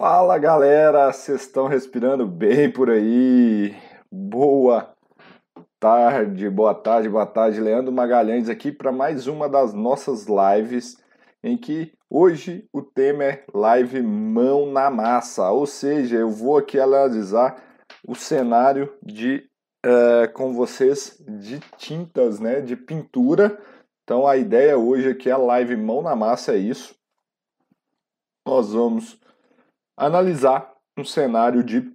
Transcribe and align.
Fala 0.00 0.38
galera, 0.38 1.12
vocês 1.12 1.42
estão 1.42 1.66
respirando 1.66 2.26
bem 2.26 2.72
por 2.72 2.88
aí? 2.88 3.76
Boa 4.10 4.94
tarde, 5.78 6.48
boa 6.48 6.74
tarde, 6.74 7.06
boa 7.06 7.26
tarde. 7.26 7.60
Leandro 7.60 7.92
Magalhães 7.92 8.48
aqui 8.48 8.72
para 8.72 8.90
mais 8.90 9.26
uma 9.26 9.46
das 9.46 9.74
nossas 9.74 10.24
lives 10.26 10.96
em 11.44 11.54
que 11.54 11.92
hoje 12.08 12.66
o 12.72 12.80
tema 12.80 13.24
é 13.24 13.44
live 13.52 14.00
mão 14.00 14.72
na 14.72 14.88
massa, 14.88 15.50
ou 15.50 15.66
seja, 15.66 16.16
eu 16.16 16.30
vou 16.30 16.56
aqui 16.56 16.80
analisar 16.80 17.62
o 18.08 18.14
cenário 18.14 18.90
de 19.02 19.46
uh, 19.84 20.32
com 20.32 20.54
vocês 20.54 21.22
de 21.28 21.60
tintas, 21.76 22.40
né, 22.40 22.62
de 22.62 22.74
pintura. 22.74 23.60
Então 24.04 24.26
a 24.26 24.38
ideia 24.38 24.78
hoje 24.78 25.10
aqui 25.10 25.28
é 25.28 25.32
a 25.32 25.36
live 25.36 25.76
mão 25.76 26.00
na 26.00 26.16
massa 26.16 26.54
é 26.54 26.56
isso. 26.56 26.98
Nós 28.46 28.72
vamos 28.72 29.20
analisar 30.00 30.72
um 30.98 31.04
cenário 31.04 31.62
de 31.62 31.92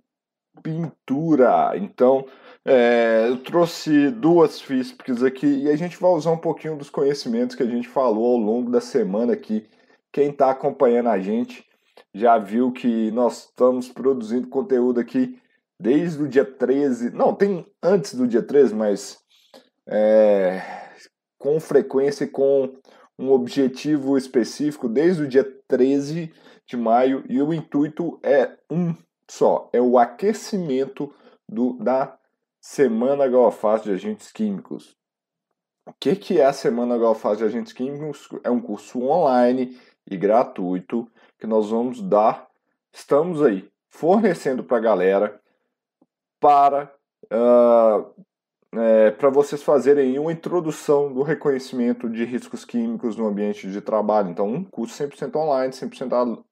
pintura. 0.61 1.71
Então, 1.75 2.25
é, 2.63 3.25
eu 3.27 3.37
trouxe 3.37 4.11
duas 4.11 4.61
físicas 4.61 5.23
aqui 5.23 5.47
e 5.47 5.69
a 5.69 5.75
gente 5.75 5.97
vai 5.97 6.11
usar 6.11 6.31
um 6.31 6.37
pouquinho 6.37 6.77
dos 6.77 6.89
conhecimentos 6.89 7.55
que 7.55 7.63
a 7.63 7.67
gente 7.67 7.87
falou 7.87 8.33
ao 8.33 8.37
longo 8.37 8.69
da 8.69 8.79
semana 8.79 9.33
aqui. 9.33 9.67
Quem 10.13 10.29
está 10.29 10.51
acompanhando 10.51 11.09
a 11.09 11.19
gente 11.19 11.65
já 12.13 12.37
viu 12.37 12.71
que 12.71 13.11
nós 13.11 13.45
estamos 13.45 13.89
produzindo 13.89 14.47
conteúdo 14.47 14.99
aqui 14.99 15.37
desde 15.79 16.21
o 16.23 16.27
dia 16.27 16.45
13. 16.45 17.09
Não, 17.09 17.33
tem 17.33 17.65
antes 17.83 18.13
do 18.13 18.27
dia 18.27 18.41
13, 18.41 18.73
mas 18.73 19.17
é, 19.87 20.61
com 21.37 21.59
frequência 21.59 22.23
e 22.23 22.29
com 22.29 22.73
um 23.17 23.31
objetivo 23.31 24.17
específico 24.17 24.87
desde 24.87 25.23
o 25.23 25.27
dia 25.27 25.45
13 25.67 26.31
de 26.67 26.75
maio 26.77 27.23
e 27.29 27.41
o 27.41 27.53
intuito 27.53 28.19
é 28.23 28.57
um 28.69 28.95
só, 29.29 29.69
é 29.73 29.81
o 29.81 29.97
aquecimento 29.97 31.13
do, 31.47 31.73
da 31.73 32.17
Semana 32.59 33.27
Galfaz 33.27 33.83
de 33.83 33.91
Agentes 33.91 34.31
Químicos. 34.31 34.95
O 35.87 35.93
que, 35.99 36.15
que 36.15 36.39
é 36.39 36.45
a 36.45 36.53
Semana 36.53 36.97
Galfaz 36.97 37.37
de 37.37 37.43
Agentes 37.43 37.73
Químicos? 37.73 38.27
É 38.43 38.49
um 38.49 38.59
curso 38.59 39.03
online 39.03 39.79
e 40.09 40.17
gratuito 40.17 41.09
que 41.39 41.47
nós 41.47 41.69
vamos 41.69 42.01
dar, 42.01 42.47
estamos 42.91 43.41
aí 43.43 43.69
fornecendo 43.89 44.63
para 44.63 44.77
a 44.77 44.81
galera 44.81 45.41
para 46.39 46.93
uh, 47.25 48.23
é, 48.77 49.11
para 49.11 49.29
vocês 49.29 49.63
fazerem 49.63 50.19
uma 50.19 50.31
introdução 50.31 51.13
do 51.13 51.21
reconhecimento 51.21 52.09
de 52.09 52.25
riscos 52.25 52.65
químicos 52.65 53.15
no 53.15 53.27
ambiente 53.27 53.69
de 53.69 53.79
trabalho. 53.79 54.29
Então, 54.29 54.47
um 54.47 54.63
curso 54.63 55.01
100% 55.01 55.35
online, 55.35 55.71
100% 55.71 56.43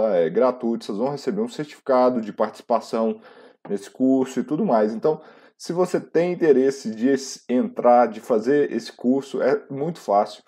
é, 0.00 0.28
gratuito, 0.30 0.84
vocês 0.84 0.98
vão 0.98 1.10
receber 1.10 1.40
um 1.40 1.48
certificado 1.48 2.20
de 2.20 2.32
participação 2.32 3.20
nesse 3.68 3.90
curso 3.90 4.40
e 4.40 4.44
tudo 4.44 4.64
mais. 4.64 4.94
Então, 4.94 5.20
se 5.56 5.72
você 5.72 6.00
tem 6.00 6.32
interesse 6.32 6.94
de 6.94 7.14
entrar, 7.48 8.08
de 8.08 8.20
fazer 8.20 8.72
esse 8.72 8.92
curso, 8.92 9.40
é 9.40 9.62
muito 9.70 10.00
fácil. 10.00 10.42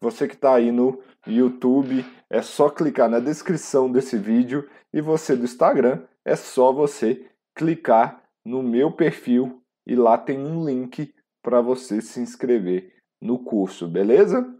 Você 0.00 0.26
que 0.26 0.34
está 0.34 0.54
aí 0.54 0.72
no 0.72 1.00
YouTube, 1.26 2.04
é 2.30 2.42
só 2.42 2.68
clicar 2.68 3.08
na 3.08 3.20
descrição 3.20 3.90
desse 3.90 4.16
vídeo 4.16 4.68
e 4.92 5.00
você 5.00 5.36
do 5.36 5.44
Instagram, 5.44 6.02
é 6.24 6.36
só 6.36 6.72
você 6.72 7.26
clicar 7.54 8.22
no 8.44 8.62
meu 8.62 8.92
perfil 8.92 9.62
e 9.86 9.94
lá 9.94 10.16
tem 10.16 10.38
um 10.38 10.64
link 10.64 11.14
para 11.42 11.60
você 11.60 12.00
se 12.00 12.20
inscrever 12.20 12.92
no 13.20 13.38
curso, 13.38 13.86
beleza? 13.88 14.54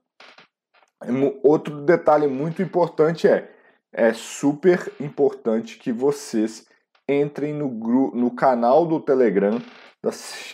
Outro 1.42 1.82
detalhe 1.82 2.26
muito 2.26 2.62
importante 2.62 3.26
é 3.28 3.53
é 3.94 4.12
super 4.12 4.92
importante 5.00 5.78
que 5.78 5.92
vocês 5.92 6.66
entrem 7.08 7.54
no, 7.54 7.68
no 8.12 8.30
canal 8.30 8.84
do 8.84 8.98
Telegram 8.98 9.62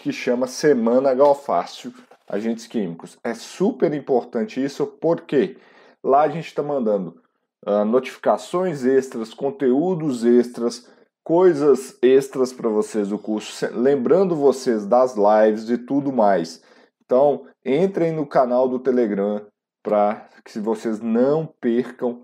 que 0.02 0.12
chama 0.12 0.46
Semana 0.46 1.14
Galfácio 1.14 1.92
Agentes 2.28 2.66
Químicos. 2.66 3.18
É 3.24 3.34
super 3.34 3.92
importante 3.94 4.62
isso 4.62 4.86
porque 4.86 5.56
lá 6.04 6.22
a 6.22 6.28
gente 6.28 6.46
está 6.46 6.62
mandando 6.62 7.20
uh, 7.66 7.84
notificações 7.84 8.84
extras, 8.84 9.34
conteúdos 9.34 10.24
extras, 10.24 10.88
coisas 11.24 11.96
extras 12.02 12.52
para 12.52 12.68
vocês 12.68 13.08
do 13.08 13.18
curso, 13.18 13.66
lembrando 13.72 14.36
vocês 14.36 14.86
das 14.86 15.16
lives 15.16 15.68
e 15.68 15.78
tudo 15.78 16.12
mais. 16.12 16.62
Então, 17.04 17.46
entrem 17.64 18.12
no 18.12 18.26
canal 18.26 18.68
do 18.68 18.78
Telegram 18.78 19.44
para 19.82 20.28
que 20.44 20.58
vocês 20.60 21.00
não 21.00 21.46
percam 21.60 22.22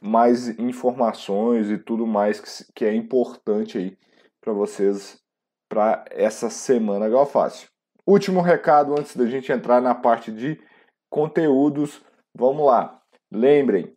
mais 0.00 0.48
informações 0.58 1.70
e 1.70 1.78
tudo 1.78 2.06
mais 2.06 2.40
que, 2.40 2.72
que 2.74 2.84
é 2.84 2.94
importante 2.94 3.78
aí 3.78 3.98
para 4.40 4.52
vocês 4.52 5.20
para 5.68 6.04
essa 6.10 6.50
semana 6.50 7.08
Galfácio. 7.08 7.68
Último 8.06 8.40
recado 8.40 8.92
antes 8.98 9.16
da 9.16 9.26
gente 9.26 9.52
entrar 9.52 9.80
na 9.80 9.94
parte 9.94 10.30
de 10.30 10.60
conteúdos, 11.10 12.02
vamos 12.34 12.66
lá. 12.66 13.00
Lembrem 13.30 13.94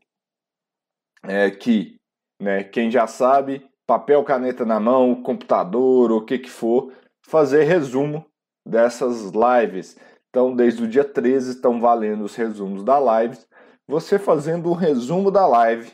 é, 1.24 1.50
que 1.50 1.98
né, 2.42 2.64
quem 2.64 2.90
já 2.92 3.08
sabe, 3.08 3.68
papel, 3.88 4.24
caneta 4.24 4.64
na 4.64 4.80
mão, 4.80 5.22
computador, 5.22 6.12
o 6.12 6.24
que 6.24 6.38
que 6.38 6.50
for, 6.50 6.94
fazer 7.26 7.64
resumo 7.64 8.26
dessas 8.66 9.32
lives. 9.32 9.98
Então, 10.30 10.56
desde 10.56 10.84
o 10.84 10.88
dia 10.88 11.04
13 11.04 11.52
estão 11.52 11.82
valendo 11.82 12.24
os 12.24 12.36
resumos 12.36 12.84
da 12.84 13.00
live 13.00 13.38
você 13.88 14.18
fazendo 14.18 14.70
um 14.70 14.74
resumo 14.74 15.30
da 15.30 15.46
live, 15.46 15.92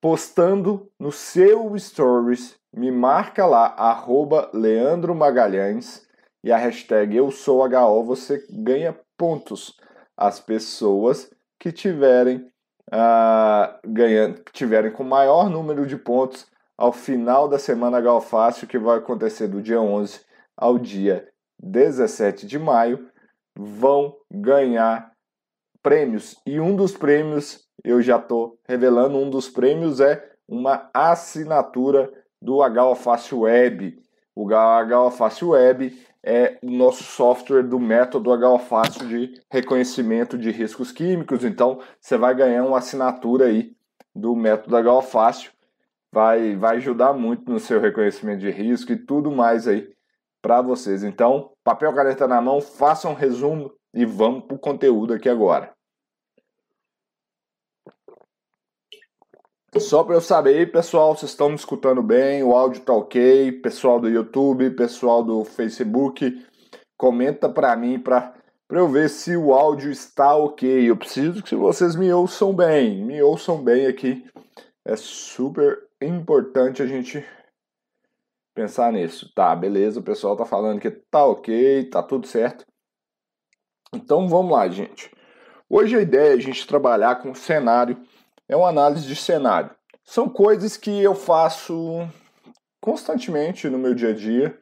postando 0.00 0.90
no 0.98 1.12
seu 1.12 1.76
stories, 1.78 2.56
me 2.72 2.90
marca 2.90 3.44
lá, 3.46 3.66
arroba 3.76 4.50
Leandro 4.52 5.14
Magalhães 5.14 6.06
e 6.42 6.50
a 6.50 6.56
hashtag 6.56 7.16
eu 7.16 7.30
sou 7.30 7.64
HO, 7.64 8.02
você 8.04 8.44
ganha 8.50 8.98
pontos. 9.16 9.76
As 10.16 10.40
pessoas 10.40 11.30
que 11.58 11.70
tiverem 11.70 12.50
uh, 12.92 13.78
ganhando, 13.86 14.42
tiverem 14.52 14.90
com 14.90 15.04
maior 15.04 15.48
número 15.48 15.86
de 15.86 15.96
pontos 15.96 16.46
ao 16.76 16.92
final 16.92 17.48
da 17.48 17.58
semana 17.58 18.00
Galfácio, 18.00 18.66
que 18.66 18.78
vai 18.78 18.98
acontecer 18.98 19.46
do 19.46 19.62
dia 19.62 19.80
11 19.80 20.20
ao 20.56 20.78
dia 20.78 21.28
17 21.62 22.46
de 22.46 22.58
maio, 22.58 23.08
vão 23.54 24.16
ganhar 24.30 25.11
prêmios. 25.82 26.36
E 26.46 26.60
um 26.60 26.76
dos 26.76 26.96
prêmios, 26.96 27.66
eu 27.84 28.00
já 28.00 28.16
estou 28.16 28.58
revelando, 28.66 29.18
um 29.18 29.28
dos 29.28 29.48
prêmios 29.48 30.00
é 30.00 30.32
uma 30.48 30.90
assinatura 30.94 32.12
do 32.40 32.58
HOFácil 32.58 33.40
Web. 33.40 33.98
O 34.34 34.46
HOFácil 34.46 35.50
Web 35.50 35.98
é 36.22 36.58
o 36.62 36.70
nosso 36.70 37.02
software 37.02 37.62
do 37.62 37.78
método 37.80 38.30
HOFácil 38.30 39.08
de 39.08 39.40
reconhecimento 39.50 40.38
de 40.38 40.50
riscos 40.50 40.92
químicos. 40.92 41.44
Então, 41.44 41.80
você 42.00 42.16
vai 42.16 42.34
ganhar 42.34 42.64
uma 42.64 42.78
assinatura 42.78 43.46
aí 43.46 43.74
do 44.14 44.36
método 44.36 44.76
HOFácil. 44.88 45.50
Vai, 46.12 46.54
vai 46.56 46.76
ajudar 46.76 47.12
muito 47.14 47.50
no 47.50 47.58
seu 47.58 47.80
reconhecimento 47.80 48.40
de 48.40 48.50
risco 48.50 48.92
e 48.92 48.96
tudo 48.96 49.30
mais 49.30 49.66
aí 49.66 49.90
para 50.42 50.60
vocês. 50.60 51.02
Então, 51.02 51.52
papel, 51.64 51.94
caneta 51.94 52.28
na 52.28 52.40
mão, 52.40 52.60
façam 52.60 53.12
um 53.12 53.14
resumo 53.14 53.72
e 53.94 54.04
vamos 54.04 54.44
para 54.44 54.56
o 54.56 54.58
conteúdo 54.58 55.12
aqui 55.12 55.28
agora. 55.28 55.72
Só 59.78 60.04
para 60.04 60.16
eu 60.16 60.20
saber, 60.20 60.70
pessoal, 60.70 61.16
vocês 61.16 61.30
estão 61.30 61.48
me 61.48 61.54
escutando 61.54 62.02
bem, 62.02 62.42
o 62.42 62.54
áudio 62.54 62.82
tá 62.82 62.92
ok, 62.92 63.52
pessoal 63.62 63.98
do 63.98 64.08
YouTube, 64.08 64.70
pessoal 64.72 65.24
do 65.24 65.44
Facebook, 65.44 66.46
comenta 66.98 67.48
para 67.48 67.74
mim 67.74 67.98
para 67.98 68.34
eu 68.70 68.86
ver 68.86 69.08
se 69.08 69.34
o 69.34 69.54
áudio 69.54 69.90
está 69.90 70.36
ok. 70.36 70.90
Eu 70.90 70.96
preciso 70.96 71.42
que 71.42 71.56
vocês 71.56 71.96
me 71.96 72.12
ouçam 72.12 72.54
bem, 72.54 73.02
me 73.02 73.22
ouçam 73.22 73.64
bem 73.64 73.86
aqui. 73.86 74.22
É 74.84 74.94
super 74.94 75.88
importante 76.02 76.82
a 76.82 76.86
gente 76.86 77.24
pensar 78.54 78.92
nisso. 78.92 79.32
Tá, 79.34 79.56
beleza, 79.56 80.00
o 80.00 80.04
pessoal 80.04 80.36
tá 80.36 80.44
falando 80.44 80.80
que 80.80 80.90
tá 80.90 81.24
ok, 81.24 81.88
tá 81.88 82.02
tudo 82.02 82.26
certo. 82.26 82.66
Então 83.94 84.26
vamos 84.26 84.52
lá, 84.52 84.66
gente. 84.68 85.10
Hoje 85.68 85.96
a 85.96 86.00
ideia 86.00 86.30
é 86.30 86.34
a 86.34 86.40
gente 86.40 86.66
trabalhar 86.66 87.16
com 87.16 87.34
cenário, 87.34 87.98
é 88.48 88.56
uma 88.56 88.68
análise 88.68 89.06
de 89.06 89.14
cenário. 89.14 89.70
São 90.02 90.28
coisas 90.28 90.78
que 90.78 91.02
eu 91.02 91.14
faço 91.14 92.08
constantemente 92.80 93.68
no 93.68 93.78
meu 93.78 93.94
dia 93.94 94.10
a 94.10 94.14
dia, 94.14 94.58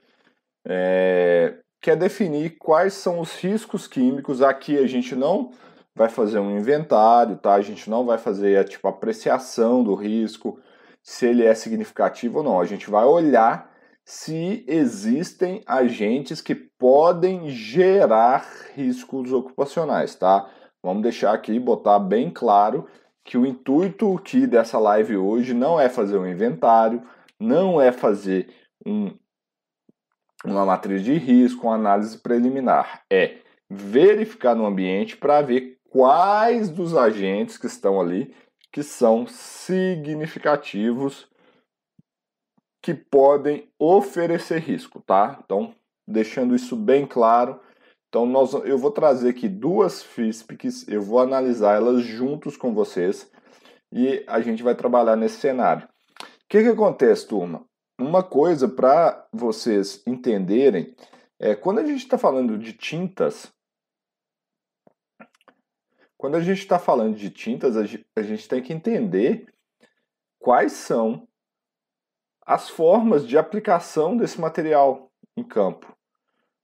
é, 0.67 1.55
que 1.81 1.91
é 1.91 1.97
definir 1.97 2.59
quais 2.59 2.95
são 2.95 3.21
os 3.21 3.37
riscos 3.37 3.87
químicos. 3.87 4.43
Aqui 4.43 4.77
a 4.77 4.87
gente 4.87 5.15
não 5.15 5.53
vai 5.95 6.09
fazer 6.09 6.41
um 6.41 6.59
inventário, 6.59 7.37
tá? 7.37 7.55
A 7.55 7.63
gente 7.63 7.89
não 7.89 8.05
vai 8.05 8.19
fazer 8.19 8.59
a 8.59 8.65
tipo 8.65 8.89
apreciação 8.89 9.85
do 9.85 9.95
risco, 9.95 10.59
se 11.03 11.27
ele 11.27 11.45
é 11.45 11.55
significativo 11.55 12.39
ou 12.39 12.45
não. 12.45 12.61
A 12.61 12.67
gente 12.67 12.91
vai 12.91 13.05
olhar 13.05 13.70
se 14.05 14.65
existem 14.67 15.63
agentes 15.67 16.41
que 16.41 16.55
podem 16.55 17.51
gerar 17.51 18.47
riscos 18.75 19.33
ocupacionais, 19.33 20.15
tá? 20.15 20.51
Vamos 20.83 21.03
deixar 21.03 21.35
aqui, 21.35 21.59
botar 21.59 21.99
bem 21.99 22.31
claro 22.31 22.87
que 23.25 23.37
o 23.37 23.47
intuito 23.47 24.17
aqui 24.17 24.47
dessa 24.47 24.79
live 24.79 25.17
hoje 25.17 25.55
não 25.55 25.79
é 25.79 25.89
fazer 25.89 26.19
um 26.19 26.27
inventário, 26.27 27.03
não 27.39 27.81
é 27.81 27.93
fazer 27.93 28.53
um, 28.85 29.15
uma 30.45 30.67
matriz 30.67 31.05
de 31.05 31.15
risco, 31.15 31.67
uma 31.67 31.77
análise 31.77 32.19
preliminar, 32.19 33.03
é 33.11 33.39
verificar 33.69 34.57
no 34.57 34.67
ambiente 34.67 35.17
para 35.17 35.43
ver 35.43 35.79
quais 35.91 36.69
dos 36.69 36.97
agentes 36.97 37.57
que 37.57 37.67
estão 37.67 38.01
ali 38.01 38.35
que 38.73 38.83
são 38.83 39.27
significativos 39.27 41.30
que 42.83 42.95
podem 42.95 43.69
oferecer 43.79 44.59
risco, 44.59 45.01
tá? 45.01 45.39
Então, 45.45 45.75
deixando 46.07 46.55
isso 46.55 46.75
bem 46.75 47.07
claro, 47.07 47.61
então 48.09 48.27
nós, 48.27 48.53
eu 48.53 48.77
vou 48.77 48.91
trazer 48.91 49.31
aqui 49.31 49.49
duas 49.49 50.03
FISPICs, 50.03 50.89
eu 50.89 51.01
vou 51.01 51.21
analisar 51.21 51.77
elas 51.77 52.03
juntos 52.03 52.57
com 52.57 52.75
vocês 52.75 53.31
e 53.93 54.25
a 54.27 54.41
gente 54.41 54.63
vai 54.63 54.75
trabalhar 54.75 55.15
nesse 55.17 55.39
cenário. 55.39 55.87
O 56.21 56.27
que, 56.49 56.63
que 56.63 56.69
acontece, 56.69 57.29
turma? 57.29 57.65
Uma 57.99 58.23
coisa 58.23 58.67
para 58.69 59.29
vocês 59.33 60.03
entenderem 60.07 60.95
é 61.39 61.55
quando 61.55 61.79
a 61.79 61.85
gente 61.85 62.01
está 62.01 62.19
falando 62.19 62.59
de 62.59 62.73
tintas, 62.73 63.53
quando 66.19 66.37
a 66.37 66.41
gente 66.41 66.59
está 66.59 66.79
falando 66.79 67.17
de 67.17 67.31
tintas, 67.31 67.77
a 67.77 68.23
gente 68.23 68.49
tem 68.49 68.63
que 68.63 68.73
entender 68.73 69.47
quais 70.39 70.73
são 70.73 71.29
as 72.51 72.69
formas 72.69 73.29
de 73.29 73.39
aplicação 73.39 74.17
desse 74.17 74.41
material 74.41 75.13
em 75.37 75.45
campo, 75.45 75.97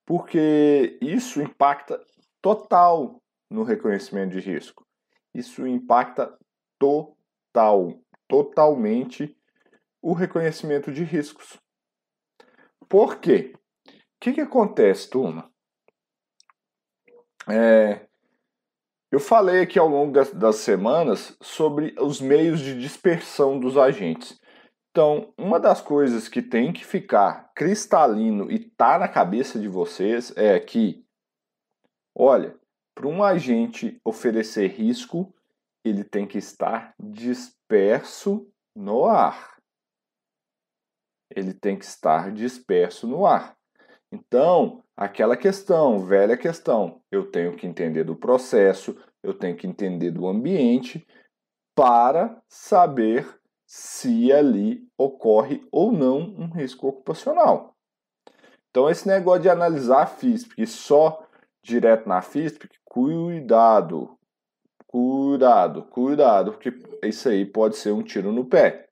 porque 0.04 0.98
isso 1.00 1.40
impacta 1.40 2.04
total 2.42 3.22
no 3.48 3.62
reconhecimento 3.62 4.32
de 4.32 4.40
risco. 4.40 4.84
Isso 5.32 5.64
impacta 5.64 6.36
total, 6.76 8.00
totalmente 8.26 9.38
o 10.02 10.12
reconhecimento 10.12 10.90
de 10.90 11.04
riscos. 11.04 11.56
Por 12.88 13.20
quê? 13.20 13.54
O 13.86 13.92
que, 14.18 14.32
que 14.32 14.40
acontece, 14.40 15.08
turma? 15.08 15.48
É, 17.48 18.08
eu 19.08 19.20
falei 19.20 19.60
aqui 19.60 19.78
ao 19.78 19.86
longo 19.86 20.12
das, 20.12 20.32
das 20.32 20.56
semanas 20.56 21.36
sobre 21.40 21.94
os 22.00 22.20
meios 22.20 22.58
de 22.58 22.76
dispersão 22.76 23.60
dos 23.60 23.78
agentes. 23.78 24.36
Então, 24.96 25.30
uma 25.36 25.60
das 25.60 25.82
coisas 25.82 26.26
que 26.26 26.40
tem 26.40 26.72
que 26.72 26.82
ficar 26.82 27.52
cristalino 27.54 28.50
e 28.50 28.58
tá 28.58 28.98
na 28.98 29.06
cabeça 29.06 29.58
de 29.58 29.68
vocês 29.68 30.34
é 30.34 30.58
que, 30.58 31.04
olha, 32.16 32.58
para 32.94 33.06
um 33.06 33.22
agente 33.22 34.00
oferecer 34.02 34.68
risco, 34.68 35.34
ele 35.84 36.02
tem 36.02 36.26
que 36.26 36.38
estar 36.38 36.94
disperso 36.98 38.50
no 38.74 39.04
ar. 39.04 39.58
Ele 41.30 41.52
tem 41.52 41.78
que 41.78 41.84
estar 41.84 42.32
disperso 42.32 43.06
no 43.06 43.26
ar. 43.26 43.54
Então, 44.10 44.82
aquela 44.96 45.36
questão, 45.36 46.06
velha 46.06 46.38
questão, 46.38 47.02
eu 47.12 47.30
tenho 47.30 47.54
que 47.54 47.66
entender 47.66 48.04
do 48.04 48.16
processo, 48.16 48.98
eu 49.22 49.34
tenho 49.34 49.58
que 49.58 49.66
entender 49.66 50.10
do 50.10 50.26
ambiente 50.26 51.06
para 51.74 52.42
saber 52.48 53.35
se 53.66 54.32
ali 54.32 54.86
ocorre 54.96 55.66
ou 55.72 55.90
não 55.90 56.18
um 56.18 56.48
risco 56.48 56.86
ocupacional. 56.86 57.76
Então, 58.70 58.88
esse 58.88 59.08
negócio 59.08 59.42
de 59.42 59.50
analisar 59.50 60.02
a 60.02 60.06
FISP 60.06 60.66
só 60.66 61.26
direto 61.62 62.08
na 62.08 62.22
FISP, 62.22 62.68
cuidado, 62.84 64.16
cuidado, 64.86 65.82
cuidado, 65.84 66.52
porque 66.52 66.72
isso 67.02 67.28
aí 67.28 67.44
pode 67.44 67.76
ser 67.76 67.92
um 67.92 68.02
tiro 68.02 68.32
no 68.32 68.44
pé. 68.44 68.88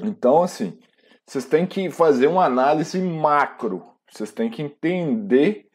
Então, 0.00 0.42
assim, 0.42 0.78
vocês 1.26 1.44
têm 1.44 1.66
que 1.66 1.90
fazer 1.90 2.26
uma 2.26 2.44
análise 2.44 3.00
macro. 3.00 3.86
Vocês 4.10 4.32
têm 4.32 4.50
que 4.50 4.62
entender 4.62 5.68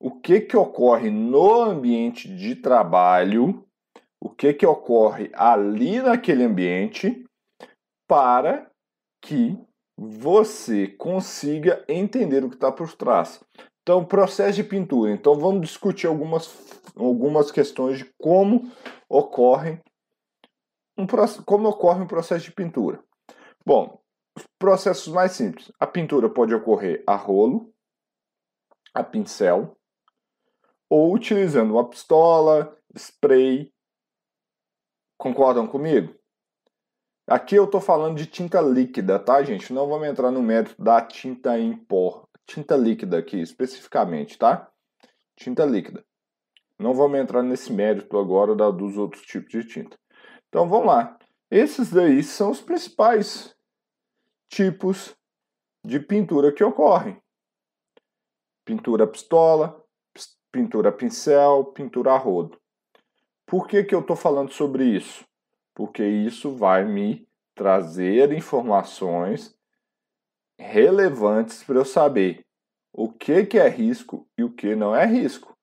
o 0.00 0.10
que, 0.20 0.40
que 0.40 0.56
ocorre 0.56 1.10
no 1.10 1.62
ambiente 1.62 2.34
de 2.34 2.56
trabalho, 2.56 3.66
o 4.24 4.30
que, 4.30 4.54
que 4.54 4.64
ocorre 4.64 5.30
ali 5.34 6.00
naquele 6.00 6.44
ambiente, 6.44 7.26
para 8.08 8.70
que 9.22 9.54
você 9.94 10.88
consiga 10.88 11.84
entender 11.86 12.42
o 12.42 12.48
que 12.48 12.56
está 12.56 12.72
por 12.72 12.90
trás. 12.94 13.44
Então, 13.82 14.02
processo 14.02 14.56
de 14.56 14.64
pintura. 14.64 15.12
Então, 15.12 15.34
vamos 15.38 15.60
discutir 15.60 16.06
algumas, 16.06 16.50
algumas 16.96 17.50
questões 17.50 17.98
de 17.98 18.10
como 18.18 18.72
ocorre 19.10 19.78
um, 20.96 21.06
como 21.44 21.68
ocorre 21.68 22.02
um 22.02 22.06
processo 22.06 22.46
de 22.46 22.52
pintura. 22.52 23.04
Bom, 23.66 24.00
processos 24.58 25.12
mais 25.12 25.32
simples. 25.32 25.70
A 25.78 25.86
pintura 25.86 26.30
pode 26.30 26.54
ocorrer 26.54 27.04
a 27.06 27.14
rolo, 27.14 27.70
a 28.94 29.04
pincel, 29.04 29.76
ou 30.88 31.12
utilizando 31.12 31.72
uma 31.72 31.86
pistola, 31.86 32.74
spray. 32.96 33.73
Concordam 35.24 35.66
comigo? 35.66 36.14
Aqui 37.26 37.54
eu 37.54 37.64
estou 37.64 37.80
falando 37.80 38.18
de 38.18 38.26
tinta 38.26 38.60
líquida, 38.60 39.18
tá, 39.18 39.42
gente? 39.42 39.72
Não 39.72 39.88
vamos 39.88 40.06
entrar 40.06 40.30
no 40.30 40.42
mérito 40.42 40.74
da 40.78 41.00
tinta 41.00 41.58
em 41.58 41.74
pó. 41.74 42.28
Tinta 42.46 42.76
líquida 42.76 43.16
aqui, 43.16 43.40
especificamente, 43.40 44.36
tá? 44.36 44.70
Tinta 45.34 45.64
líquida. 45.64 46.04
Não 46.78 46.92
vamos 46.92 47.18
entrar 47.18 47.42
nesse 47.42 47.72
mérito 47.72 48.18
agora 48.18 48.54
da, 48.54 48.70
dos 48.70 48.98
outros 48.98 49.22
tipos 49.22 49.50
de 49.50 49.64
tinta. 49.66 49.98
Então 50.50 50.68
vamos 50.68 50.88
lá. 50.88 51.18
Esses 51.50 51.90
daí 51.90 52.22
são 52.22 52.50
os 52.50 52.60
principais 52.60 53.56
tipos 54.50 55.16
de 55.82 56.00
pintura 56.00 56.52
que 56.52 56.62
ocorrem: 56.62 57.18
pintura 58.62 59.06
pistola, 59.06 59.82
pintura 60.52 60.92
pincel, 60.92 61.64
pintura 61.72 62.12
a 62.12 62.18
rodo. 62.18 62.60
Por 63.46 63.66
que, 63.66 63.84
que 63.84 63.94
eu 63.94 64.00
estou 64.00 64.16
falando 64.16 64.52
sobre 64.52 64.84
isso? 64.84 65.24
Porque 65.74 66.04
isso 66.04 66.54
vai 66.54 66.84
me 66.84 67.26
trazer 67.54 68.32
informações 68.32 69.54
relevantes 70.58 71.62
para 71.62 71.76
eu 71.76 71.84
saber 71.84 72.44
o 72.92 73.12
que, 73.12 73.44
que 73.44 73.58
é 73.58 73.68
risco 73.68 74.26
e 74.38 74.44
o 74.44 74.50
que 74.50 74.74
não 74.74 74.94
é 74.94 75.04
risco. 75.04 75.56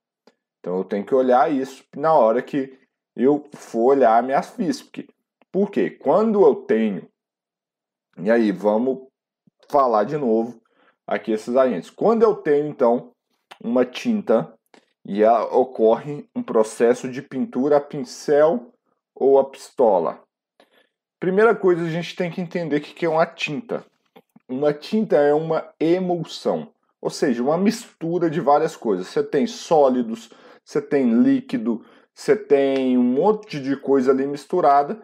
Então 0.60 0.78
eu 0.78 0.84
tenho 0.84 1.06
que 1.06 1.16
olhar 1.16 1.52
isso 1.52 1.84
na 1.96 2.14
hora 2.14 2.42
que 2.42 2.78
eu 3.16 3.50
for 3.54 3.96
olhar 3.96 4.22
minhas 4.22 4.50
FISP. 4.52 5.08
Porque 5.52 5.90
quando 5.90 6.46
eu 6.46 6.56
tenho 6.56 7.10
e 8.18 8.30
aí, 8.30 8.52
vamos 8.52 9.08
falar 9.70 10.04
de 10.04 10.18
novo 10.18 10.62
aqui 11.08 11.32
esses 11.32 11.56
agentes. 11.56 11.90
Quando 11.90 12.24
eu 12.24 12.36
tenho, 12.36 12.68
então, 12.68 13.14
uma 13.64 13.86
tinta 13.86 14.54
e 15.06 15.24
ocorre 15.24 16.26
um 16.36 16.44
processo 16.44 17.10
de 17.10 17.22
pintura 17.22 17.78
a 17.78 17.82
pincel 17.82 18.74
ou 19.16 19.40
a 19.40 19.50
pistola. 19.50 20.22
Primeira 21.20 21.56
coisa, 21.56 21.84
a 21.84 21.90
gente 21.90 22.16
tem 22.16 22.32
que 22.32 22.42
entender 22.42 22.78
o 22.78 22.82
que 22.82 23.06
é 23.06 23.10
uma 23.10 23.26
tinta. 23.26 23.86
Uma 24.48 24.74
tinta 24.74 25.16
é 25.16 25.34
uma 25.34 25.72
emulsão, 25.80 26.74
ou 27.02 27.10
seja, 27.10 27.42
uma 27.42 27.58
mistura 27.58 28.30
de 28.30 28.42
várias 28.42 28.76
coisas. 28.76 29.08
Você 29.08 29.24
tem 29.24 29.48
sólidos, 29.48 30.30
você 30.64 30.82
tem 30.82 31.22
líquido, 31.22 31.86
você 32.14 32.36
tem 32.36 32.98
um 32.98 33.04
monte 33.04 33.60
de 33.60 33.76
coisa 33.76 34.12
ali 34.12 34.26
misturada 34.28 35.02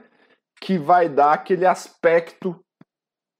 que 0.59 0.77
vai 0.77 1.07
dar 1.07 1.33
aquele 1.33 1.65
aspecto 1.65 2.59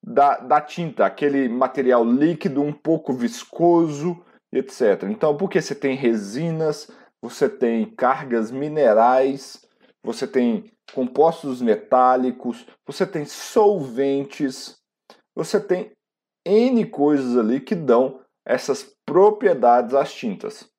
da, 0.04 0.38
da 0.38 0.62
tinta, 0.62 1.06
aquele 1.06 1.50
material 1.50 2.06
líquido 2.06 2.62
um 2.62 2.72
pouco 2.72 3.12
viscoso, 3.12 4.24
etc. 4.54 5.04
Então, 5.10 5.36
porque 5.36 5.62
você 5.62 5.76
tem 5.76 5.96
resinas, 5.96 6.90
você 7.22 7.50
tem 7.50 7.86
cargas 7.86 8.52
minerais, 8.52 9.66
você 10.04 10.28
tem 10.28 10.72
compostos 10.94 11.62
metálicos, 11.62 12.66
você 12.86 13.06
tem 13.06 13.26
solventes, 13.26 14.78
você 15.36 15.60
tem 15.60 15.92
N 16.46 16.86
coisas 16.86 17.38
ali 17.38 17.60
que 17.60 17.76
dão 17.76 18.22
essas 18.46 18.96
propriedades 19.06 19.94
às 19.94 20.14
tintas. 20.14 20.70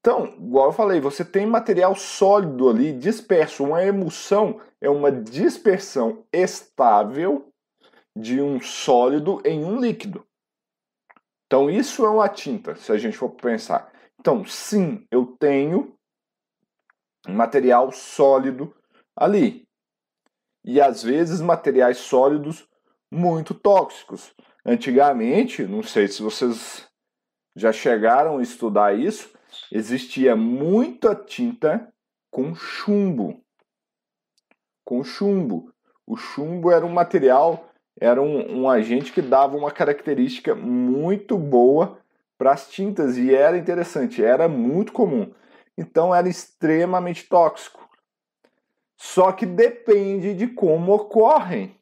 Então, 0.00 0.26
igual 0.38 0.66
eu 0.66 0.72
falei, 0.72 1.00
você 1.00 1.24
tem 1.24 1.46
material 1.46 1.94
sólido 1.96 2.68
ali 2.68 2.92
disperso. 2.92 3.64
Uma 3.64 3.82
emulsão 3.82 4.60
é 4.80 4.88
uma 4.88 5.10
dispersão 5.10 6.24
estável 6.32 7.48
de 8.16 8.40
um 8.40 8.60
sólido 8.60 9.40
em 9.44 9.64
um 9.64 9.80
líquido. 9.80 10.25
Então, 11.46 11.70
isso 11.70 12.04
é 12.04 12.08
uma 12.08 12.28
tinta, 12.28 12.74
se 12.74 12.90
a 12.90 12.98
gente 12.98 13.16
for 13.16 13.30
pensar. 13.30 13.92
Então, 14.18 14.44
sim, 14.44 15.06
eu 15.10 15.26
tenho 15.38 15.96
material 17.28 17.92
sólido 17.92 18.74
ali. 19.14 19.66
E 20.64 20.80
às 20.80 21.02
vezes 21.02 21.40
materiais 21.40 21.98
sólidos 21.98 22.68
muito 23.10 23.54
tóxicos. 23.54 24.34
Antigamente, 24.64 25.64
não 25.64 25.82
sei 25.82 26.08
se 26.08 26.22
vocês 26.22 26.88
já 27.54 27.72
chegaram 27.72 28.38
a 28.38 28.42
estudar 28.42 28.98
isso, 28.98 29.32
existia 29.70 30.34
muita 30.34 31.14
tinta 31.14 31.92
com 32.30 32.54
chumbo. 32.54 33.42
Com 34.84 35.04
chumbo. 35.04 35.72
O 36.04 36.16
chumbo 36.16 36.70
era 36.70 36.84
um 36.84 36.92
material, 36.92 37.65
era 37.98 38.20
um, 38.20 38.62
um 38.62 38.68
agente 38.68 39.12
que 39.12 39.22
dava 39.22 39.56
uma 39.56 39.70
característica 39.70 40.54
muito 40.54 41.38
boa 41.38 41.98
para 42.36 42.52
as 42.52 42.68
tintas 42.68 43.16
e 43.16 43.34
era 43.34 43.56
interessante, 43.56 44.22
era 44.22 44.48
muito 44.48 44.92
comum. 44.92 45.32
Então 45.76 46.14
era 46.14 46.28
extremamente 46.28 47.28
tóxico. 47.28 47.88
Só 48.96 49.32
que 49.32 49.46
depende 49.46 50.34
de 50.34 50.46
como 50.46 50.94
ocorrem 50.94 51.78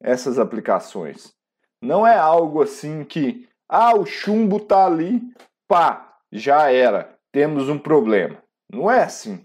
essas 0.00 0.38
aplicações. 0.38 1.34
Não 1.80 2.06
é 2.06 2.16
algo 2.16 2.62
assim 2.62 3.04
que, 3.04 3.48
ah, 3.68 3.94
o 3.94 4.04
chumbo 4.04 4.60
tá 4.60 4.86
ali, 4.86 5.22
pá, 5.66 6.18
já 6.30 6.70
era, 6.70 7.18
temos 7.32 7.68
um 7.68 7.78
problema. 7.78 8.42
Não 8.70 8.90
é 8.90 9.02
assim. 9.02 9.44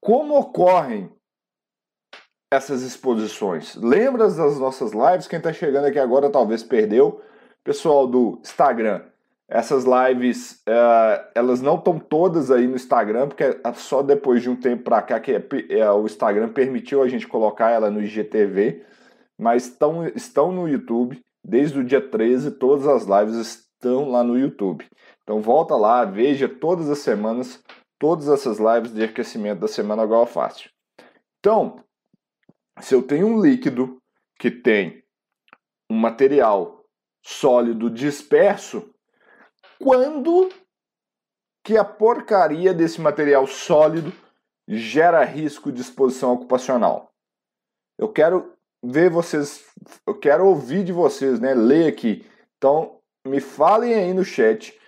Como 0.00 0.38
ocorrem 0.38 1.12
essas 2.50 2.82
exposições? 2.82 3.74
Lembra 3.76 4.28
das 4.28 4.58
nossas 4.58 4.92
lives? 4.92 5.28
Quem 5.28 5.38
está 5.38 5.52
chegando 5.52 5.86
aqui 5.86 5.98
agora 5.98 6.30
talvez 6.30 6.62
perdeu. 6.62 7.20
Pessoal 7.62 8.06
do 8.06 8.38
Instagram, 8.42 9.02
essas 9.48 9.84
lives, 9.84 10.62
uh, 10.68 11.24
elas 11.34 11.62
não 11.62 11.76
estão 11.76 11.98
todas 11.98 12.50
aí 12.50 12.66
no 12.66 12.76
Instagram, 12.76 13.28
porque 13.28 13.44
é 13.44 13.72
só 13.74 14.02
depois 14.02 14.42
de 14.42 14.50
um 14.50 14.56
tempo 14.56 14.84
para 14.84 15.00
cá 15.00 15.18
que 15.18 15.32
é, 15.32 15.42
é, 15.70 15.90
o 15.90 16.04
Instagram 16.04 16.50
permitiu 16.50 17.02
a 17.02 17.08
gente 17.08 17.26
colocar 17.26 17.70
ela 17.70 17.90
no 17.90 18.02
IGTV, 18.02 18.84
mas 19.38 19.64
estão, 19.64 20.06
estão 20.08 20.52
no 20.52 20.68
YouTube. 20.68 21.18
Desde 21.42 21.78
o 21.78 21.84
dia 21.84 22.00
13, 22.00 22.52
todas 22.52 22.86
as 22.86 23.04
lives 23.04 23.36
estão 23.36 24.10
lá 24.10 24.22
no 24.22 24.38
YouTube. 24.38 24.84
Então 25.22 25.40
volta 25.40 25.74
lá, 25.76 26.04
veja 26.04 26.48
todas 26.48 26.90
as 26.90 26.98
semanas, 26.98 27.62
todas 27.98 28.28
essas 28.28 28.58
lives 28.58 28.92
de 28.92 29.04
aquecimento 29.04 29.60
da 29.60 29.68
semana 29.68 30.04
igual 30.04 30.26
fácil. 30.26 30.70
Então, 31.38 31.82
se 32.80 32.94
eu 32.94 33.02
tenho 33.02 33.26
um 33.26 33.40
líquido 33.40 34.00
que 34.38 34.50
tem 34.50 35.02
um 35.90 35.96
material 35.96 36.84
sólido 37.22 37.90
disperso, 37.90 38.92
quando 39.80 40.50
que 41.64 41.76
a 41.76 41.84
porcaria 41.84 42.72
desse 42.72 43.00
material 43.00 43.46
sólido 43.46 44.12
gera 44.66 45.24
risco 45.24 45.72
de 45.72 45.80
exposição 45.80 46.32
ocupacional. 46.32 47.12
Eu 47.98 48.12
quero 48.12 48.54
ver 48.82 49.10
vocês, 49.10 49.64
eu 50.06 50.14
quero 50.14 50.46
ouvir 50.46 50.84
de 50.84 50.92
vocês, 50.92 51.40
né? 51.40 51.54
Ler 51.54 51.88
aqui. 51.88 52.24
Então, 52.56 53.00
me 53.26 53.40
falem 53.40 53.94
aí 53.94 54.14
no 54.14 54.24
chat. 54.24 54.78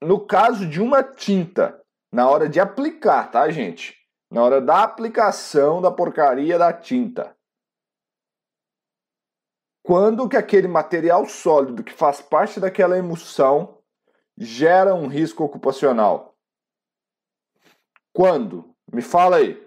No 0.00 0.26
caso 0.26 0.66
de 0.68 0.80
uma 0.80 1.02
tinta, 1.02 1.80
na 2.12 2.28
hora 2.28 2.48
de 2.48 2.60
aplicar, 2.60 3.30
tá, 3.30 3.48
gente? 3.50 3.96
Na 4.30 4.42
hora 4.42 4.60
da 4.60 4.82
aplicação 4.82 5.80
da 5.80 5.90
porcaria 5.90 6.58
da 6.58 6.72
tinta. 6.72 7.36
Quando 9.82 10.28
que 10.28 10.36
aquele 10.36 10.66
material 10.66 11.26
sólido 11.26 11.84
que 11.84 11.92
faz 11.92 12.20
parte 12.20 12.58
daquela 12.58 12.98
emulsão 12.98 13.80
gera 14.36 14.94
um 14.94 15.06
risco 15.06 15.44
ocupacional? 15.44 16.36
Quando? 18.12 18.74
Me 18.92 19.00
fala 19.00 19.36
aí. 19.36 19.64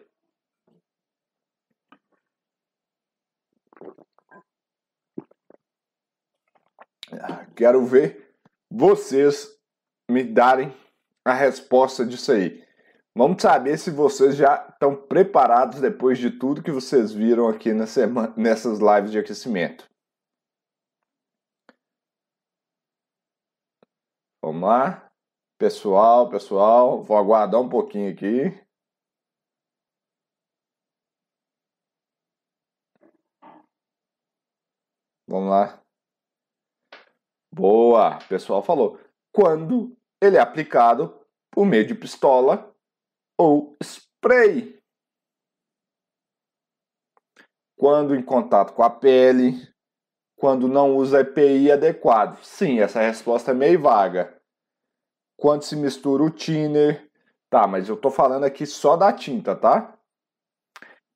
Quero 7.56 7.86
ver 7.86 8.36
vocês 8.70 9.58
me 10.10 10.24
darem 10.24 10.76
a 11.26 11.34
resposta 11.34 12.06
disso 12.06 12.32
aí. 12.32 12.66
Vamos 13.16 13.42
saber 13.42 13.78
se 13.78 13.92
vocês 13.92 14.36
já 14.36 14.68
estão 14.70 14.96
preparados 14.96 15.82
depois 15.82 16.18
de 16.18 16.32
tudo 16.32 16.64
que 16.64 16.72
vocês 16.72 17.12
viram 17.12 17.50
aqui 17.50 17.74
na 17.74 17.88
semana, 17.88 18.34
nessas 18.38 18.80
lives 18.80 19.12
de 19.12 19.20
aquecimento. 19.20 19.90
Vamos 24.42 24.62
lá. 24.62 25.10
Pessoal, 25.58 26.30
pessoal, 26.30 27.04
vou 27.04 27.18
aguardar 27.18 27.60
um 27.60 27.68
pouquinho 27.68 28.12
aqui. 28.14 28.58
Vamos 35.28 35.50
lá. 35.50 35.84
Boa, 37.54 38.18
o 38.18 38.28
pessoal 38.28 38.64
falou. 38.64 39.00
Quando 39.34 39.96
ele 40.22 40.38
é 40.38 40.40
aplicado 40.40 41.20
por 41.52 41.66
meio 41.66 41.86
de 41.86 41.94
pistola 41.94 42.69
ou 43.40 43.78
spray. 43.82 44.78
Quando 47.78 48.14
em 48.14 48.22
contato 48.22 48.74
com 48.74 48.84
a 48.84 48.90
pele, 48.90 49.56
quando 50.36 50.68
não 50.68 50.98
usa 50.98 51.22
EPI 51.22 51.72
adequado. 51.72 52.44
Sim, 52.44 52.82
essa 52.82 53.00
resposta 53.00 53.52
é 53.52 53.54
meio 53.54 53.82
vaga 53.82 54.38
quando 55.38 55.64
se 55.64 55.78
mistura 55.78 56.22
o 56.22 56.30
thinner. 56.30 57.10
Tá, 57.50 57.66
mas 57.66 57.88
eu 57.88 57.96
tô 57.96 58.12
falando 58.12 58.44
aqui 58.44 58.66
só 58.66 58.98
da 58.98 59.14
tinta, 59.14 59.56
tá? 59.56 59.98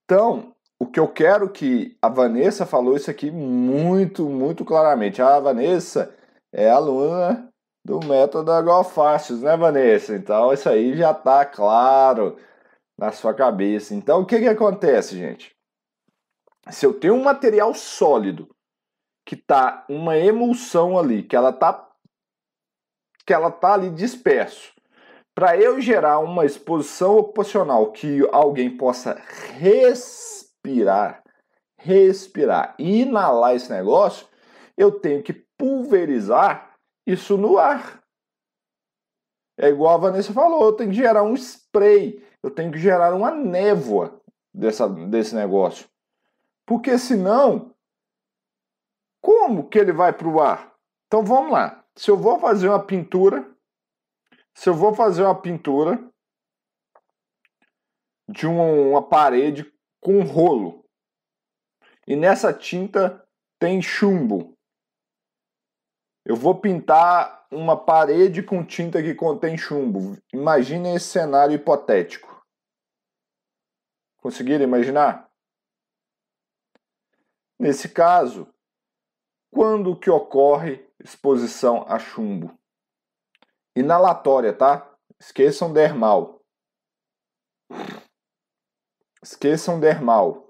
Então, 0.06 0.56
o 0.80 0.88
que 0.88 1.00
eu 1.00 1.08
quero 1.08 1.52
que 1.52 1.98
a 2.02 2.08
Vanessa 2.08 2.66
falou 2.66 2.96
isso 2.96 3.12
aqui 3.12 3.30
muito, 3.30 4.28
muito 4.30 4.64
claramente. 4.64 5.22
A 5.22 5.40
Vanessa 5.40 6.16
é 6.52 6.70
aluna 6.70 7.53
do 7.86 8.00
método 8.06 8.52
Agofastos, 8.52 9.42
né, 9.42 9.58
Vanessa? 9.58 10.16
Então, 10.16 10.54
isso 10.54 10.70
aí 10.70 10.96
já 10.96 11.14
tá 11.14 11.46
claro 11.46 12.38
na 12.98 13.12
sua 13.12 13.34
cabeça. 13.34 13.94
Então, 13.94 14.22
o 14.22 14.26
que 14.26 14.40
que 14.40 14.48
acontece, 14.48 15.18
gente? 15.18 15.56
Se 16.72 16.86
eu 16.86 16.94
tenho 16.94 17.16
um 17.16 17.24
material 17.24 17.74
sólido 17.74 18.48
que 19.26 19.36
tá 19.36 19.86
uma 19.90 20.18
emulsão 20.18 20.98
ali, 20.98 21.24
que 21.24 21.36
ela 21.36 21.52
tá 21.52 21.90
que 23.26 23.34
ela 23.34 23.48
está 23.48 23.74
ali 23.74 23.90
disperso. 23.90 24.74
Para 25.34 25.58
eu 25.58 25.80
gerar 25.80 26.20
uma 26.20 26.46
exposição 26.46 27.18
ocupacional 27.18 27.92
que 27.92 28.20
alguém 28.32 28.76
possa 28.76 29.20
respirar, 29.58 31.24
respirar 31.80 32.76
inalar 32.78 33.56
esse 33.56 33.72
negócio, 33.72 34.28
eu 34.78 34.92
tenho 34.92 35.24
que 35.24 35.34
pulverizar 35.58 36.73
isso 37.06 37.38
no 37.38 37.58
ar. 37.58 38.02
É 39.58 39.70
igual 39.70 39.96
a 39.96 39.98
Vanessa 39.98 40.34
falou, 40.34 40.66
eu 40.66 40.74
tenho 40.74 40.90
que 40.90 40.96
gerar 40.96 41.24
um 41.24 41.36
spray, 41.36 42.26
eu 42.42 42.50
tenho 42.50 42.72
que 42.72 42.80
gerar 42.80 43.14
uma 43.14 43.32
névoa 43.32 44.20
dessa, 44.54 44.90
desse 44.90 45.36
negócio. 45.36 45.88
Porque 46.66 46.98
senão, 46.98 47.74
como 49.22 49.70
que 49.70 49.78
ele 49.78 49.92
vai 49.92 50.12
para 50.12 50.28
o 50.28 50.42
ar? 50.42 50.74
Então 51.08 51.24
vamos 51.24 51.52
lá 51.52 51.84
se 51.96 52.10
eu 52.10 52.18
vou 52.18 52.40
fazer 52.40 52.70
uma 52.70 52.84
pintura, 52.84 53.48
se 54.54 54.70
eu 54.70 54.74
vou 54.74 54.94
fazer 54.94 55.24
uma 55.24 55.40
pintura 55.40 56.04
de 58.28 58.48
uma, 58.48 58.64
uma 58.64 59.02
parede 59.02 59.72
com 60.00 60.24
rolo 60.24 60.84
e 62.08 62.16
nessa 62.16 62.54
tinta 62.54 63.26
tem 63.60 63.82
chumbo, 63.82 64.53
eu 66.26 66.36
vou 66.36 66.60
pintar 66.60 67.46
uma 67.52 67.78
parede 67.78 68.42
com 68.42 68.66
tinta 68.66 69.02
que 69.02 69.14
contém 69.14 69.58
chumbo. 69.58 70.18
Imagine 70.34 70.96
esse 70.96 71.08
cenário 71.08 71.56
hipotético. 71.56 72.44
Conseguiram 74.18 74.64
imaginar? 74.64 75.30
Nesse 77.60 77.90
caso, 77.90 78.48
quando 79.52 80.00
que 80.00 80.10
ocorre 80.10 80.86
exposição 81.04 81.86
a 81.88 82.00
chumbo? 82.00 82.58
Inalatória, 83.76 84.54
tá? 84.54 84.90
Esqueçam 85.20 85.72
dermal. 85.72 86.42
Esqueçam 89.22 89.80
dermal. 89.80 90.43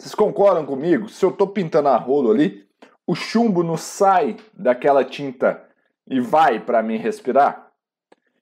Vocês 0.00 0.14
concordam 0.14 0.64
comigo? 0.64 1.10
Se 1.10 1.22
eu 1.22 1.28
estou 1.28 1.46
pintando 1.46 1.88
a 1.88 1.96
rolo 1.98 2.30
ali, 2.30 2.66
o 3.06 3.14
chumbo 3.14 3.62
não 3.62 3.76
sai 3.76 4.38
daquela 4.54 5.04
tinta 5.04 5.62
e 6.06 6.18
vai 6.18 6.58
para 6.58 6.82
mim 6.82 6.96
respirar? 6.96 7.70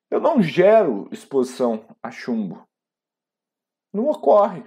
Eu 0.08 0.20
não 0.20 0.40
gero 0.40 1.08
exposição 1.10 1.84
a 2.00 2.12
chumbo. 2.12 2.62
Não 3.92 4.08
ocorre. 4.08 4.62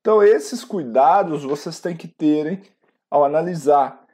Então, 0.00 0.20
esses 0.20 0.64
cuidados 0.64 1.44
vocês 1.44 1.78
têm 1.78 1.96
que 1.96 2.08
terem 2.08 2.60
ao 3.08 3.24
analisar 3.24 4.04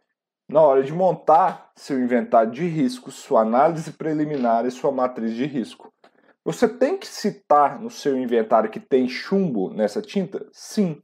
na 0.47 0.61
hora 0.61 0.83
de 0.83 0.93
montar 0.93 1.73
seu 1.75 1.99
inventário 1.99 2.53
de 2.53 2.67
risco, 2.67 3.11
sua 3.11 3.41
análise 3.41 3.93
preliminar 3.93 4.67
e 4.67 4.71
sua 4.71 4.93
matriz 4.93 5.33
de 5.33 5.47
risco. 5.47 5.91
Você 6.45 6.69
tem 6.69 6.99
que 6.99 7.07
citar 7.07 7.81
no 7.81 7.89
seu 7.89 8.15
inventário 8.15 8.69
que 8.69 8.79
tem 8.79 9.09
chumbo 9.09 9.73
nessa 9.73 10.03
tinta? 10.03 10.47
Sim. 10.53 11.03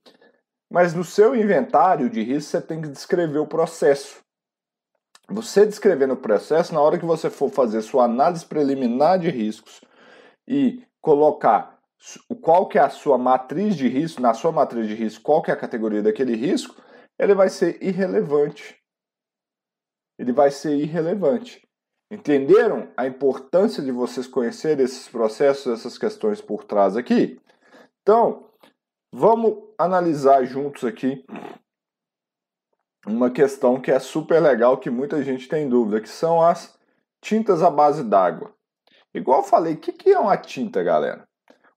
Mas 0.73 0.95
no 0.95 1.05
seu 1.05 1.37
inventário 1.37 2.09
de 2.09 2.23
risco 2.23 2.51
você 2.51 2.61
tem 2.63 2.81
que 2.81 2.89
descrever 2.89 3.39
o 3.39 3.47
processo. 3.47 4.23
você 5.29 5.67
descrevendo 5.67 6.15
o 6.15 6.17
processo, 6.17 6.73
na 6.73 6.81
hora 6.81 6.99
que 6.99 7.05
você 7.05 7.29
for 7.29 7.51
fazer 7.51 7.83
sua 7.83 8.05
análise 8.05 8.47
preliminar 8.47 9.19
de 9.19 9.29
riscos 9.29 9.83
e 10.49 10.83
colocar 10.99 11.79
qual 12.41 12.67
que 12.67 12.79
é 12.79 12.81
a 12.81 12.89
sua 12.89 13.19
matriz 13.19 13.77
de 13.77 13.87
risco, 13.87 14.23
na 14.23 14.33
sua 14.33 14.51
matriz 14.51 14.89
de 14.89 14.95
risco, 14.95 15.23
qual 15.23 15.43
que 15.43 15.51
é 15.51 15.55
a 15.55 15.59
categoria 15.59 16.03
daquele 16.03 16.35
risco, 16.35 16.75
ele 17.19 17.35
vai 17.35 17.51
ser 17.51 17.81
irrelevante. 17.83 18.75
Ele 20.19 20.33
vai 20.33 20.51
ser 20.51 20.75
irrelevante. 20.75 21.61
Entenderam 22.11 22.91
a 22.97 23.07
importância 23.07 23.83
de 23.83 23.93
vocês 23.93 24.27
conhecerem 24.27 24.85
esses 24.85 25.07
processos, 25.07 25.71
essas 25.71 25.99
questões 25.99 26.41
por 26.41 26.65
trás 26.65 26.97
aqui? 26.97 27.39
Então, 28.01 28.52
vamos 29.13 29.59
analisar 29.77 30.45
juntos 30.45 30.85
aqui 30.85 31.25
uma 33.07 33.31
questão 33.31 33.81
que 33.81 33.91
é 33.91 33.99
super 33.99 34.41
legal, 34.41 34.79
que 34.79 34.89
muita 34.89 35.23
gente 35.23 35.49
tem 35.49 35.69
dúvida, 35.69 36.01
que 36.01 36.09
são 36.09 36.41
as 36.41 36.79
tintas 37.21 37.63
à 37.63 37.71
base 37.71 38.03
d'água. 38.05 38.55
Igual 39.13 39.41
eu 39.41 39.45
falei, 39.45 39.75
o 39.75 39.77
que, 39.77 40.11
é 40.11 40.19
uma 40.19 40.37
tinta, 40.37 40.83
galera? 40.83 41.29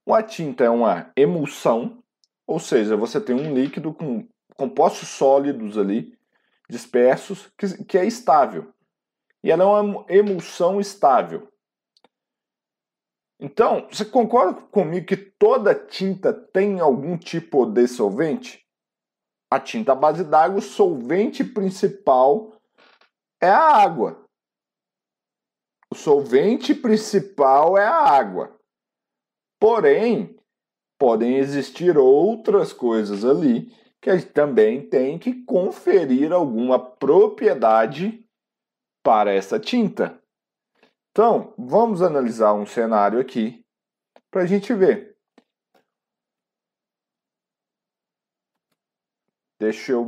Uma 0.04 0.22
tinta 0.22 0.64
é 0.64 0.70
uma 0.70 1.10
emulsão, 1.16 2.02
ou 2.46 2.58
seja, 2.58 2.96
você 2.96 3.20
tem 3.20 3.34
um 3.34 3.52
líquido 3.52 3.92
com 3.92 4.26
compostos 4.56 5.08
sólidos 5.08 5.76
ali, 5.76 6.16
dispersos, 6.70 7.50
que 7.88 7.98
é 7.98 8.04
estável. 8.06 8.72
E 9.42 9.50
ela 9.50 9.64
é 9.64 9.66
uma 9.66 10.04
emulsão 10.08 10.80
estável. 10.80 11.48
Então, 13.38 13.86
você 13.90 14.04
concorda 14.04 14.60
comigo 14.62 15.06
que 15.06 15.16
toda 15.16 15.74
tinta 15.74 16.32
tem 16.32 16.80
algum 16.80 17.18
tipo 17.18 17.66
de 17.66 17.86
solvente? 17.86 18.64
A 19.50 19.60
tinta 19.60 19.94
base 19.94 20.24
d'água, 20.24 20.58
o 20.58 20.62
solvente 20.62 21.44
principal 21.44 22.52
é 23.40 23.48
a 23.48 23.82
água. 23.82 24.24
O 25.90 25.94
solvente 25.94 26.74
principal 26.74 27.76
é 27.76 27.84
a 27.86 27.94
água. 27.94 28.58
Porém, 29.60 30.36
podem 30.98 31.36
existir 31.36 31.96
outras 31.96 32.72
coisas 32.72 33.24
ali 33.24 33.72
que 34.00 34.10
a 34.10 34.16
gente 34.16 34.32
também 34.32 34.88
tem 34.88 35.18
que 35.18 35.44
conferir 35.44 36.32
alguma 36.32 36.78
propriedade 36.78 38.24
para 39.02 39.32
essa 39.32 39.58
tinta. 39.58 40.20
Então, 41.16 41.54
vamos 41.56 42.02
analisar 42.02 42.52
um 42.52 42.66
cenário 42.66 43.18
aqui 43.18 43.64
para 44.30 44.42
a 44.42 44.46
gente 44.46 44.74
ver. 44.74 45.16
Deixa 49.58 49.92
eu 49.92 50.04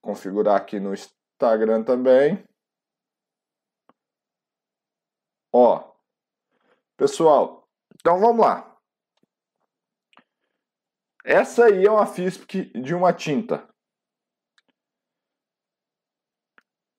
configurar 0.00 0.56
aqui 0.56 0.80
no 0.80 0.94
Instagram 0.94 1.84
também. 1.84 2.42
Ó, 5.52 5.94
pessoal, 6.96 7.68
então 8.00 8.18
vamos 8.18 8.40
lá. 8.40 8.74
Essa 11.26 11.66
aí 11.66 11.84
é 11.84 11.90
uma 11.90 12.06
FISP 12.06 12.72
de 12.72 12.94
uma 12.94 13.12
tinta. 13.12 13.68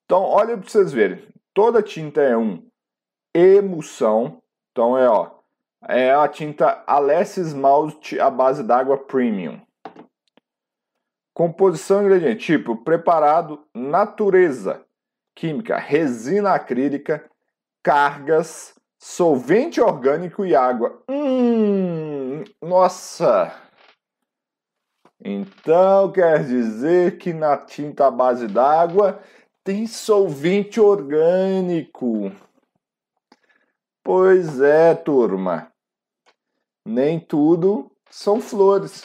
Então, 0.04 0.22
olha 0.22 0.56
para 0.56 0.68
vocês 0.68 0.92
verem. 0.92 1.28
Toda 1.52 1.82
tinta 1.82 2.20
é 2.20 2.36
um 2.36 2.68
emulsão. 3.34 4.42
Então 4.72 4.96
é 4.96 5.08
ó, 5.08 5.30
é 5.86 6.12
a 6.12 6.26
tinta 6.28 6.82
Alessi 6.86 7.40
Esmalte 7.40 8.18
à 8.18 8.30
base 8.30 8.62
d'água 8.62 8.98
premium. 8.98 9.60
Composição 11.34 12.02
ingrediente 12.02 12.46
tipo 12.46 12.76
preparado, 12.76 13.64
natureza, 13.72 14.84
química, 15.36 15.78
resina 15.78 16.52
acrílica, 16.54 17.24
cargas, 17.82 18.74
solvente 18.98 19.80
orgânico 19.80 20.44
e 20.44 20.56
água. 20.56 21.00
Hum, 21.08 22.42
nossa! 22.60 23.52
Então 25.24 26.10
quer 26.12 26.44
dizer 26.44 27.18
que 27.18 27.32
na 27.32 27.56
tinta 27.56 28.06
à 28.06 28.10
base 28.10 28.46
d'água 28.48 29.20
tem 29.64 29.86
solvente 29.86 30.80
orgânico. 30.80 32.32
Pois 34.10 34.58
é, 34.62 34.94
turma. 34.94 35.70
Nem 36.82 37.20
tudo 37.20 37.92
são 38.08 38.40
flores. 38.40 39.04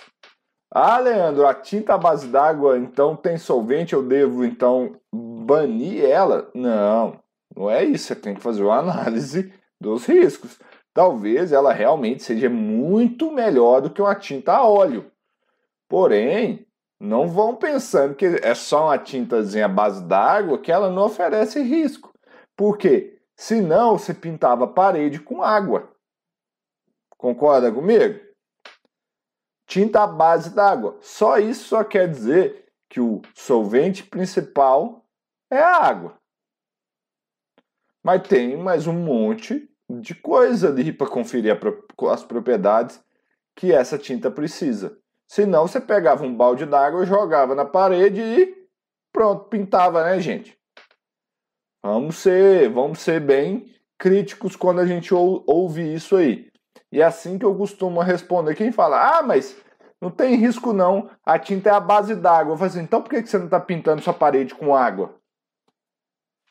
Ah, 0.71 0.97
Leandro, 0.97 1.45
a 1.45 1.53
tinta 1.53 1.95
à 1.95 1.97
base 1.97 2.29
d'água 2.29 2.77
então 2.77 3.13
tem 3.13 3.37
solvente, 3.37 3.91
eu 3.91 4.01
devo 4.01 4.45
então 4.45 4.95
banir 5.13 6.05
ela? 6.05 6.49
Não, 6.55 7.19
não 7.53 7.69
é 7.69 7.83
isso. 7.83 8.05
Você 8.05 8.15
tem 8.15 8.33
que 8.33 8.39
fazer 8.39 8.63
uma 8.63 8.79
análise 8.79 9.53
dos 9.77 10.05
riscos. 10.05 10.57
Talvez 10.93 11.51
ela 11.51 11.73
realmente 11.73 12.23
seja 12.23 12.49
muito 12.49 13.29
melhor 13.29 13.81
do 13.81 13.89
que 13.89 14.01
uma 14.01 14.15
tinta 14.15 14.53
a 14.53 14.65
óleo. 14.65 15.11
Porém, 15.89 16.65
não 16.97 17.27
vão 17.27 17.57
pensando 17.57 18.15
que 18.15 18.39
é 18.41 18.55
só 18.55 18.85
uma 18.85 18.97
tintazinha 18.97 19.65
à 19.65 19.67
base 19.67 20.01
d'água 20.05 20.59
que 20.59 20.71
ela 20.71 20.89
não 20.89 21.07
oferece 21.07 21.61
risco. 21.61 22.13
Por 22.55 22.77
quê? 22.77 23.12
Senão, 23.35 23.97
você 23.97 24.13
pintava 24.13 24.65
a 24.65 24.67
parede 24.67 25.19
com 25.19 25.41
água. 25.41 25.91
Concorda 27.17 27.71
comigo? 27.71 28.19
Tinta 29.65 30.03
à 30.03 30.07
base 30.07 30.49
d'água. 30.53 30.97
Só 31.01 31.37
isso 31.39 31.69
só 31.69 31.83
quer 31.83 32.09
dizer 32.09 32.71
que 32.89 32.99
o 32.99 33.21
solvente 33.33 34.03
principal 34.03 35.05
é 35.49 35.59
a 35.59 35.77
água. 35.77 36.17
Mas 38.03 38.27
tem 38.27 38.57
mais 38.57 38.85
um 38.85 38.93
monte 38.93 39.69
de 39.89 40.13
coisa 40.13 40.69
ali 40.69 40.91
para 40.91 41.09
conferir 41.09 41.57
as 42.11 42.23
propriedades 42.23 43.01
que 43.55 43.71
essa 43.71 43.97
tinta 43.97 44.29
precisa. 44.29 44.97
Senão 45.27 45.67
você 45.67 45.79
pegava 45.79 46.25
um 46.25 46.35
balde 46.35 46.65
d'água, 46.65 47.05
jogava 47.05 47.55
na 47.55 47.65
parede 47.65 48.21
e 48.21 48.67
pronto, 49.11 49.45
pintava, 49.45 50.03
né, 50.03 50.19
gente? 50.19 50.59
Vamos 51.83 52.15
ser, 52.15 52.69
vamos 52.69 52.99
ser 52.99 53.19
bem 53.19 53.69
críticos 53.97 54.55
quando 54.55 54.79
a 54.79 54.85
gente 54.85 55.13
ou, 55.13 55.43
ouve 55.45 55.93
isso 55.93 56.15
aí. 56.15 56.49
E 56.89 57.01
é 57.01 57.03
assim 57.03 57.37
que 57.37 57.45
eu 57.45 57.53
costumo 57.55 57.99
responder. 57.99 58.55
Quem 58.55 58.71
fala, 58.71 59.17
ah, 59.17 59.21
mas 59.21 59.61
não 59.99 60.09
tem 60.09 60.35
risco 60.35 60.71
não, 60.71 61.09
a 61.25 61.37
tinta 61.37 61.69
é 61.69 61.73
a 61.73 61.79
base 61.79 62.15
d'água. 62.15 62.53
Eu 62.53 62.57
falo 62.57 62.69
assim, 62.69 62.81
então 62.81 63.01
por 63.01 63.09
que 63.09 63.25
você 63.25 63.37
não 63.37 63.45
está 63.45 63.59
pintando 63.59 64.01
sua 64.01 64.13
parede 64.13 64.55
com 64.55 64.73
água? 64.73 65.13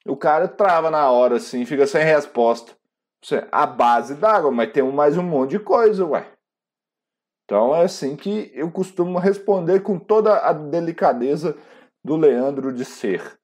O 0.05 0.17
cara 0.17 0.49
trava 0.49 0.91
na 0.91 1.11
hora 1.11 1.37
assim, 1.37 1.65
fica 1.65 1.87
sem 1.87 2.05
resposta. 2.05 2.73
Você, 3.25 3.47
a 3.53 3.67
base 3.67 4.17
d'água, 4.17 4.51
mas 4.51 4.73
tem 4.73 4.83
mais 4.83 5.17
um 5.17 5.23
monte 5.23 5.51
de 5.51 5.61
coisa, 5.61 6.05
ué. 6.05 6.27
Então 7.45 7.75
é 7.75 7.85
assim 7.85 8.17
que 8.17 8.51
eu 8.55 8.71
costumo 8.71 9.19
responder 9.19 9.81
com 9.81 9.99
toda 9.99 10.39
a 10.39 10.53
delicadeza 10.53 11.57
do 12.05 12.17
Leandro 12.17 12.73
de 12.73 12.85
ser. 12.85 13.39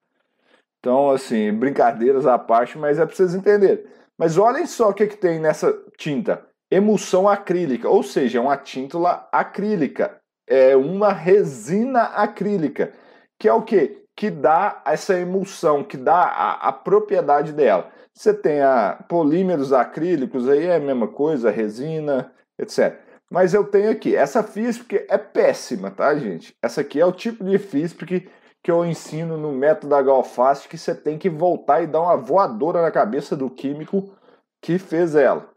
Então, 0.80 1.10
assim, 1.10 1.52
brincadeiras 1.52 2.26
à 2.26 2.38
parte, 2.38 2.78
mas 2.78 2.98
é 2.98 3.06
para 3.06 3.14
vocês 3.14 3.34
entenderem. 3.34 3.84
Mas 4.18 4.36
olhem 4.38 4.66
só 4.66 4.90
o 4.90 4.94
que, 4.94 5.06
que 5.06 5.16
tem 5.16 5.40
nessa 5.40 5.72
tinta: 5.96 6.44
emulsão 6.70 7.28
acrílica, 7.28 7.88
ou 7.88 8.02
seja, 8.02 8.38
é 8.38 8.40
uma 8.40 8.56
tinta 8.56 8.98
acrílica, 9.32 10.18
é 10.46 10.76
uma 10.76 11.12
resina 11.12 12.02
acrílica, 12.02 12.92
que 13.38 13.48
é 13.48 13.52
o 13.52 13.62
que? 13.62 14.04
Que 14.16 14.30
dá 14.30 14.82
essa 14.84 15.18
emulsão, 15.18 15.84
que 15.84 15.96
dá 15.96 16.22
a, 16.22 16.68
a 16.68 16.72
propriedade 16.72 17.52
dela. 17.52 17.90
Você 18.12 18.34
tem 18.34 18.60
a 18.60 19.04
polímeros 19.08 19.72
acrílicos, 19.72 20.48
aí 20.48 20.66
é 20.66 20.76
a 20.76 20.80
mesma 20.80 21.06
coisa, 21.06 21.52
resina, 21.52 22.32
etc. 22.58 22.98
Mas 23.30 23.52
eu 23.54 23.62
tenho 23.64 23.90
aqui, 23.90 24.16
essa 24.16 24.42
FISP 24.42 25.04
é 25.08 25.18
péssima, 25.18 25.90
tá, 25.90 26.16
gente? 26.16 26.56
Essa 26.62 26.80
aqui 26.80 26.98
é 26.98 27.04
o 27.04 27.12
tipo 27.12 27.44
de 27.44 27.58
FISP 27.58 28.06
que 28.06 28.28
que 28.68 28.72
eu 28.72 28.85
ensino 28.85 29.38
no 29.38 29.50
método 29.50 29.88
da 29.88 30.02
Galfast 30.02 30.68
que 30.68 30.76
você 30.76 30.94
tem 30.94 31.16
que 31.16 31.31
voltar 31.31 31.81
e 31.81 31.87
dar 31.87 32.02
uma 32.02 32.18
voadora 32.18 32.83
na 32.83 32.90
cabeça 32.90 33.35
do 33.35 33.48
químico 33.48 34.14
que 34.61 34.78
fez 34.78 35.14
ela. 35.14 35.48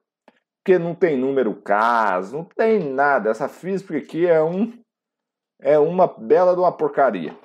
Porque 0.63 0.79
não 0.79 0.95
tem 0.95 1.17
número 1.17 1.53
CAS, 1.55 2.31
não 2.31 2.45
tem 2.45 2.79
nada. 2.79 3.29
Essa 3.29 3.49
física 3.49 3.97
aqui 3.97 4.25
é 4.25 4.41
um 4.41 4.71
é 5.59 5.77
uma 5.77 6.07
bela 6.07 6.53
de 6.53 6.61
uma 6.61 6.71
porcaria. 6.71 7.37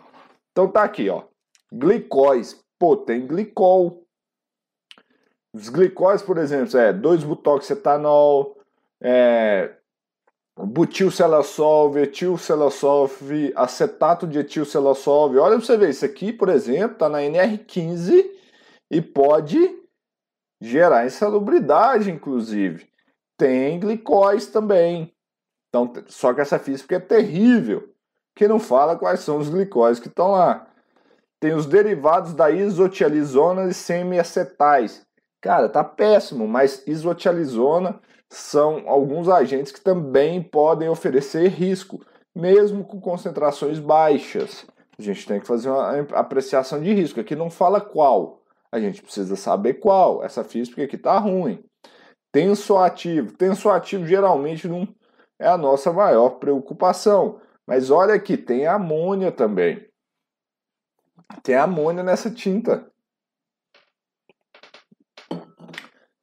Então 0.52 0.70
tá 0.70 0.85
aqui, 0.85 1.11
ó. 1.11 1.24
Glicóis. 1.72 2.64
Pô, 2.79 2.96
tem 2.96 3.26
glicol. 3.26 4.07
Os 5.52 5.68
glicóis, 5.68 6.22
por 6.22 6.38
exemplo, 6.38 6.79
é 6.79 6.92
2-butoxetanol, 6.92 8.57
é, 9.02 9.75
butilcelassolve, 10.64 12.00
etilcelassolve, 12.00 13.52
acetato 13.54 14.26
de 14.26 14.38
etilcelassolve. 14.38 15.38
Olha 15.38 15.56
para 15.56 15.66
você 15.66 15.76
ver, 15.76 15.90
isso 15.90 16.04
aqui, 16.04 16.32
por 16.32 16.48
exemplo, 16.48 16.92
está 16.92 17.08
na 17.08 17.18
NR15 17.18 18.24
e 18.90 19.02
pode 19.02 19.58
gerar 20.60 21.04
insalubridade, 21.04 22.10
inclusive. 22.10 22.88
Tem 23.36 23.78
glicóis 23.78 24.46
também. 24.46 25.12
Então, 25.68 25.92
só 26.06 26.32
que 26.32 26.40
essa 26.40 26.58
física 26.58 26.96
é 26.96 27.00
terrível, 27.00 27.92
que 28.34 28.48
não 28.48 28.58
fala 28.58 28.96
quais 28.96 29.20
são 29.20 29.36
os 29.38 29.50
glicóis 29.50 30.00
que 30.00 30.08
estão 30.08 30.30
lá. 30.30 30.66
tem 31.38 31.52
os 31.52 31.66
derivados 31.66 32.32
da 32.32 32.50
isotializona 32.50 33.68
e 33.68 33.74
semiacetais. 33.74 35.06
Cara, 35.38 35.68
tá 35.68 35.84
péssimo, 35.84 36.48
mas 36.48 36.82
isotializona 36.86 38.00
são 38.30 38.88
alguns 38.88 39.28
agentes 39.28 39.72
que 39.72 39.80
também 39.80 40.42
podem 40.42 40.88
oferecer 40.88 41.48
risco, 41.48 42.04
mesmo 42.34 42.84
com 42.84 43.00
concentrações 43.00 43.78
baixas. 43.78 44.66
A 44.98 45.02
gente 45.02 45.26
tem 45.26 45.40
que 45.40 45.46
fazer 45.46 45.70
uma 45.70 46.00
apreciação 46.12 46.80
de 46.80 46.92
risco. 46.92 47.20
Aqui 47.20 47.36
não 47.36 47.50
fala 47.50 47.80
qual, 47.80 48.42
a 48.72 48.80
gente 48.80 49.02
precisa 49.02 49.36
saber 49.36 49.74
qual. 49.74 50.22
Essa 50.24 50.42
física 50.42 50.82
aqui 50.82 50.98
tá 50.98 51.18
ruim. 51.18 51.62
Tensoativo. 52.32 53.32
Tensoativo 53.32 54.06
geralmente 54.06 54.68
não 54.68 54.88
é 55.38 55.48
a 55.48 55.56
nossa 55.56 55.92
maior 55.92 56.38
preocupação. 56.38 57.40
Mas 57.66 57.90
olha 57.90 58.14
aqui, 58.14 58.36
tem 58.36 58.66
amônia 58.66 59.30
também. 59.30 59.86
Tem 61.42 61.54
amônia 61.54 62.02
nessa 62.02 62.30
tinta. 62.30 62.90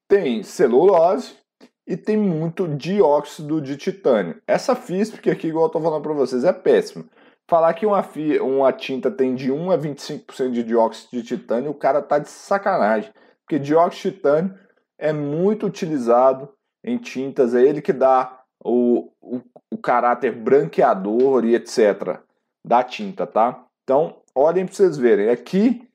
Tem 0.07 0.43
celulose 0.43 1.42
e 1.85 1.97
tem 1.97 2.17
muito 2.17 2.67
dióxido 2.67 3.61
de 3.61 3.75
titânio. 3.77 4.41
Essa 4.47 4.75
física 4.75 5.31
aqui, 5.31 5.47
igual 5.47 5.65
eu 5.65 5.69
tô 5.69 5.81
falando 5.81 6.01
para 6.01 6.13
vocês, 6.13 6.43
é 6.43 6.53
péssima. 6.53 7.05
Falar 7.47 7.73
que 7.73 7.85
uma, 7.85 8.03
uma 8.41 8.71
tinta 8.71 9.11
tem 9.11 9.35
de 9.35 9.51
1 9.51 9.71
a 9.71 9.77
25% 9.77 10.51
de 10.51 10.63
dióxido 10.63 11.11
de 11.11 11.23
titânio, 11.23 11.71
o 11.71 11.75
cara 11.75 12.01
tá 12.01 12.17
de 12.19 12.29
sacanagem. 12.29 13.11
Porque 13.41 13.59
dióxido 13.59 14.11
de 14.11 14.17
titânio 14.17 14.57
é 14.97 15.11
muito 15.11 15.65
utilizado 15.65 16.49
em 16.83 16.97
tintas, 16.97 17.53
é 17.53 17.61
ele 17.61 17.81
que 17.81 17.93
dá 17.93 18.41
o, 18.63 19.11
o, 19.21 19.41
o 19.71 19.77
caráter 19.77 20.31
branqueador 20.31 21.45
e 21.45 21.55
etc. 21.55 22.19
da 22.63 22.83
tinta, 22.83 23.27
tá? 23.27 23.65
Então, 23.83 24.21
olhem 24.33 24.65
para 24.65 24.75
vocês 24.75 24.97
verem. 24.97 25.29
Aqui, 25.29 25.87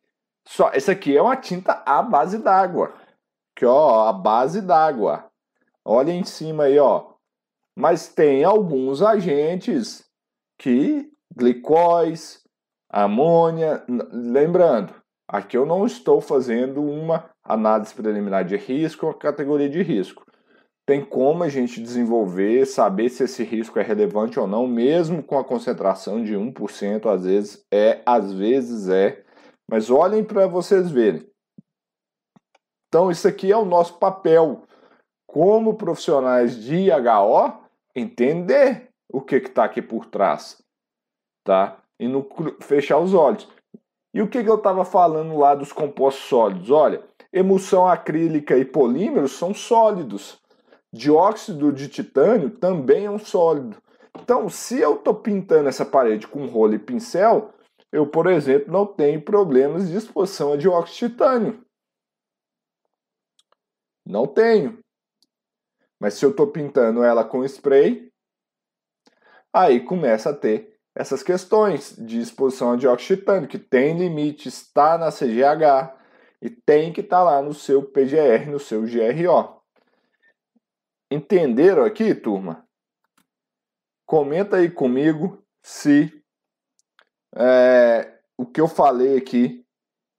só, 0.46 0.70
esse 0.74 0.90
aqui 0.90 1.16
é 1.16 1.22
uma 1.22 1.36
tinta 1.36 1.82
à 1.86 2.02
base 2.02 2.38
d'água. 2.38 2.92
Aqui, 3.56 3.64
ó, 3.64 4.08
a 4.08 4.12
base 4.12 4.60
d'água. 4.60 5.27
Olha 5.90 6.12
em 6.12 6.22
cima 6.22 6.64
aí, 6.64 6.78
ó. 6.78 7.14
Mas 7.74 8.08
tem 8.08 8.44
alguns 8.44 9.00
agentes 9.00 10.04
que 10.60 11.10
glicóis, 11.34 12.42
amônia. 12.90 13.82
Lembrando, 14.12 14.94
aqui 15.26 15.56
eu 15.56 15.64
não 15.64 15.86
estou 15.86 16.20
fazendo 16.20 16.82
uma 16.82 17.30
análise 17.42 17.94
preliminar 17.94 18.44
de 18.44 18.54
risco 18.54 19.06
ou 19.06 19.14
categoria 19.14 19.70
de 19.70 19.82
risco. 19.82 20.26
Tem 20.86 21.02
como 21.02 21.42
a 21.42 21.48
gente 21.48 21.80
desenvolver, 21.80 22.66
saber 22.66 23.08
se 23.08 23.24
esse 23.24 23.42
risco 23.42 23.78
é 23.78 23.82
relevante 23.82 24.38
ou 24.38 24.46
não, 24.46 24.66
mesmo 24.66 25.22
com 25.22 25.38
a 25.38 25.44
concentração 25.44 26.22
de 26.22 26.34
1%, 26.34 27.06
às 27.06 27.24
vezes 27.24 27.64
é, 27.72 28.02
às 28.04 28.30
vezes 28.30 28.90
é. 28.90 29.24
Mas 29.66 29.88
olhem 29.88 30.22
para 30.22 30.46
vocês 30.46 30.90
verem. 30.90 31.26
Então, 32.88 33.10
isso 33.10 33.26
aqui 33.26 33.50
é 33.50 33.56
o 33.56 33.64
nosso 33.64 33.98
papel 33.98 34.68
como 35.28 35.74
profissionais 35.74 36.56
de 36.56 36.90
HO, 36.90 37.52
entender 37.94 38.88
o 39.08 39.20
que 39.20 39.36
está 39.36 39.64
aqui 39.64 39.80
por 39.80 40.06
trás 40.06 40.58
tá? 41.48 41.78
E 41.98 42.06
não 42.06 42.26
fechar 42.60 42.98
os 42.98 43.14
olhos. 43.14 43.48
E 44.12 44.20
o 44.20 44.28
que, 44.28 44.44
que 44.44 44.50
eu 44.50 44.56
estava 44.56 44.84
falando 44.84 45.38
lá 45.38 45.54
dos 45.54 45.72
compostos 45.72 46.24
sólidos? 46.24 46.70
Olha, 46.70 47.02
emulsão 47.32 47.88
acrílica 47.88 48.56
e 48.58 48.66
polímeros 48.66 49.32
são 49.32 49.54
sólidos. 49.54 50.38
Dióxido 50.92 51.72
de 51.72 51.88
titânio 51.88 52.50
também 52.50 53.06
é 53.06 53.10
um 53.10 53.18
sólido. 53.18 53.78
Então, 54.20 54.48
se 54.50 54.78
eu 54.78 54.96
estou 54.96 55.14
pintando 55.14 55.70
essa 55.70 55.86
parede 55.86 56.26
com 56.26 56.46
rolo 56.46 56.74
e 56.74 56.78
pincel, 56.78 57.50
eu, 57.90 58.06
por 58.06 58.26
exemplo, 58.26 58.70
não 58.70 58.84
tenho 58.84 59.22
problemas 59.22 59.88
de 59.88 59.96
exposição 59.96 60.52
a 60.52 60.56
dióxido 60.56 61.08
de 61.08 61.14
titânio. 61.14 61.64
Não 64.06 64.26
tenho. 64.26 64.78
Mas 66.00 66.14
se 66.14 66.24
eu 66.24 66.30
estou 66.30 66.46
pintando 66.46 67.02
ela 67.02 67.24
com 67.24 67.44
spray, 67.44 68.12
aí 69.52 69.80
começa 69.80 70.30
a 70.30 70.34
ter 70.34 70.78
essas 70.94 71.22
questões 71.22 71.94
de 71.96 72.20
exposição 72.20 72.72
a 72.72 72.76
dióxido 72.76 73.16
de 73.16 73.20
titânio, 73.20 73.48
que 73.48 73.58
tem 73.58 73.96
limite, 73.96 74.48
está 74.48 74.98
na 74.98 75.10
CGH 75.10 75.96
e 76.42 76.50
tem 76.50 76.92
que 76.92 77.00
estar 77.00 77.18
tá 77.18 77.22
lá 77.22 77.42
no 77.42 77.54
seu 77.54 77.82
PGR, 77.82 78.50
no 78.50 78.58
seu 78.58 78.82
GRO. 78.82 79.62
Entenderam 81.10 81.84
aqui, 81.84 82.14
turma? 82.14 82.66
Comenta 84.06 84.56
aí 84.56 84.70
comigo 84.70 85.42
se 85.62 86.12
é, 87.36 88.20
o 88.36 88.46
que 88.46 88.60
eu 88.60 88.68
falei 88.68 89.16
aqui 89.16 89.64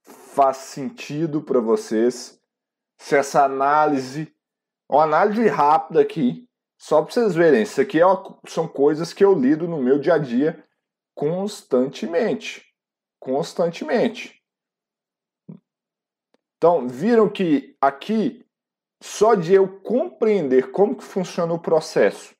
faz 0.01 0.57
sentido 0.57 1.41
para 1.41 1.59
vocês, 1.59 2.39
se 2.97 3.15
essa 3.15 3.43
análise, 3.43 4.33
uma 4.89 5.03
análise 5.03 5.47
rápida 5.47 6.01
aqui, 6.01 6.47
só 6.79 7.01
para 7.01 7.11
vocês 7.13 7.35
verem, 7.35 7.61
isso 7.61 7.79
aqui 7.79 7.99
é 7.99 8.05
uma, 8.05 8.39
são 8.47 8.67
coisas 8.67 9.13
que 9.13 9.23
eu 9.23 9.33
lido 9.33 9.67
no 9.67 9.81
meu 9.81 9.99
dia 9.99 10.15
a 10.15 10.17
dia 10.17 10.65
constantemente. 11.13 12.65
Constantemente. 13.19 14.41
Então, 16.57 16.87
viram 16.87 17.29
que 17.29 17.75
aqui, 17.79 18.45
só 19.01 19.35
de 19.35 19.53
eu 19.53 19.79
compreender 19.81 20.71
como 20.71 20.95
que 20.95 21.03
funciona 21.03 21.53
o 21.53 21.59
processo, 21.59 22.33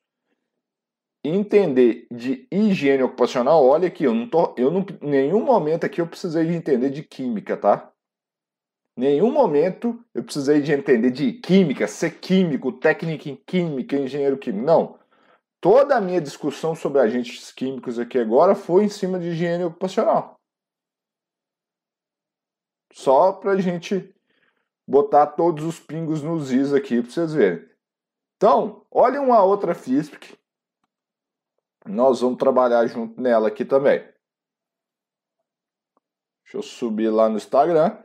entender 1.24 2.08
de 2.10 2.48
higiene 2.52 3.04
ocupacional, 3.04 3.66
olha 3.66 3.88
aqui, 3.90 4.06
eu 4.06 4.14
não 4.14 4.30
tô, 4.30 4.56
eu 4.58 4.72
não, 4.72 4.86
nenhum 5.02 5.44
momento 5.44 5.86
aqui 5.86 6.00
eu 6.00 6.08
precisei 6.08 6.46
de 6.46 6.54
entender 6.54 6.90
de 6.90 7.04
química, 7.04 7.58
tá? 7.58 7.94
Nenhum 9.00 9.32
momento 9.32 10.04
eu 10.14 10.22
precisei 10.22 10.62
de 10.62 10.74
entender 10.74 11.10
de 11.10 11.32
química, 11.32 11.88
ser 11.88 12.20
químico, 12.20 12.70
técnico 12.70 13.30
em 13.30 13.36
química, 13.38 13.96
engenheiro 13.96 14.38
químico. 14.38 14.66
Não. 14.66 15.00
Toda 15.62 15.96
a 15.96 16.02
minha 16.02 16.20
discussão 16.20 16.76
sobre 16.76 17.00
agentes 17.00 17.50
químicos 17.50 17.98
aqui 17.98 18.18
agora 18.18 18.56
foi 18.56 18.84
em 18.84 18.90
cima 18.90 19.18
de 19.18 19.28
higiene 19.28 19.64
ocupacional. 19.64 20.38
Só 22.92 23.32
para 23.32 23.52
a 23.52 23.62
gente 23.62 24.14
botar 24.86 25.28
todos 25.28 25.64
os 25.64 25.80
pingos 25.80 26.22
nos 26.22 26.52
is 26.52 26.74
aqui 26.74 27.02
para 27.02 27.10
vocês 27.10 27.34
verem. 27.34 27.70
Então, 28.36 28.86
olha 28.92 29.22
uma 29.22 29.42
outra 29.42 29.74
FISP. 29.74 30.38
Nós 31.86 32.20
vamos 32.20 32.38
trabalhar 32.38 32.86
junto 32.88 33.22
nela 33.22 33.48
aqui 33.48 33.64
também. 33.64 34.00
Deixa 36.44 36.58
eu 36.58 36.62
subir 36.62 37.10
lá 37.10 37.30
no 37.30 37.38
Instagram. 37.38 37.98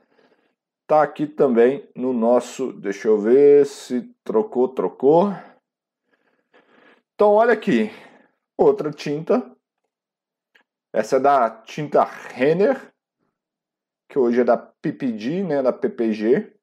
Tá 0.86 1.02
aqui 1.02 1.26
também 1.26 1.88
no 1.96 2.12
nosso. 2.12 2.72
Deixa 2.74 3.08
eu 3.08 3.18
ver 3.18 3.64
se 3.64 4.02
trocou, 4.22 4.68
trocou. 4.68 5.30
Então, 7.14 7.32
olha 7.32 7.54
aqui, 7.54 7.90
outra 8.56 8.90
tinta. 8.90 9.50
Essa 10.92 11.16
é 11.16 11.20
da 11.20 11.50
tinta 11.50 12.04
Renner, 12.04 12.92
que 14.08 14.18
hoje 14.18 14.42
é 14.42 14.44
da 14.44 14.56
PPG, 14.56 15.42
né, 15.42 15.62
da 15.62 15.72
PPG. 15.72 16.54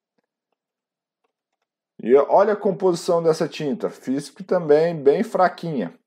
E 2.03 2.15
olha 2.15 2.53
a 2.53 2.57
composição 2.57 3.23
dessa 3.23 3.47
tinta, 3.47 3.89
Fisk 3.89 4.41
também 4.41 5.01
bem 5.01 5.23
fraquinha. 5.23 5.97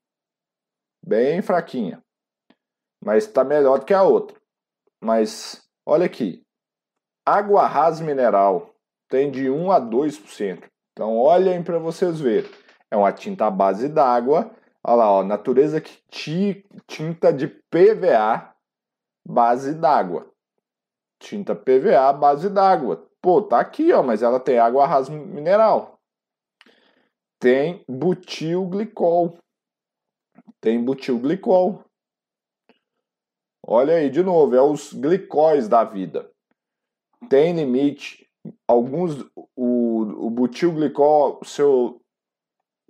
Bem 1.05 1.41
fraquinha. 1.41 2.01
Mas 3.03 3.25
está 3.25 3.43
melhor 3.43 3.79
do 3.79 3.85
que 3.85 3.93
a 3.93 4.03
outra. 4.03 4.39
Mas 5.01 5.67
olha 5.85 6.05
aqui. 6.05 6.44
Água 7.25 7.65
rasa 7.65 8.03
mineral 8.03 8.75
tem 9.09 9.31
de 9.31 9.49
1 9.49 9.71
a 9.71 9.81
2%. 9.81 10.63
Então 10.91 11.17
olhem 11.17 11.63
para 11.63 11.79
vocês 11.79 12.19
verem. 12.19 12.49
É 12.91 12.95
uma 12.95 13.11
tinta 13.11 13.47
à 13.47 13.51
base 13.51 13.89
d'água. 13.89 14.51
Olha 14.83 14.95
lá, 14.95 15.11
ó, 15.11 15.23
natureza 15.23 15.81
que 15.81 15.97
tinta 16.87 17.33
de 17.33 17.47
PVA 17.47 18.53
base 19.27 19.73
d'água. 19.73 20.31
Tinta 21.19 21.55
PVA 21.55 22.13
base 22.13 22.49
d'água. 22.49 23.09
Pô, 23.19 23.41
tá 23.41 23.59
aqui, 23.59 23.91
ó, 23.91 24.03
mas 24.03 24.21
ela 24.21 24.39
tem 24.39 24.59
água 24.59 24.85
rasa 24.85 25.11
mineral. 25.11 25.99
Tem 27.39 27.83
butilglicol. 27.89 29.37
Tem 30.61 30.83
butilglicol. 30.83 31.83
Olha 33.65 33.95
aí, 33.95 34.11
de 34.11 34.21
novo, 34.21 34.55
é 34.55 34.61
os 34.61 34.93
glicóis 34.93 35.67
da 35.67 35.83
vida. 35.83 36.31
Tem 37.29 37.53
limite. 37.53 38.27
Alguns, 38.67 39.25
o, 39.55 40.27
o 40.27 40.29
butilglicol, 40.29 41.39
seu 41.43 42.01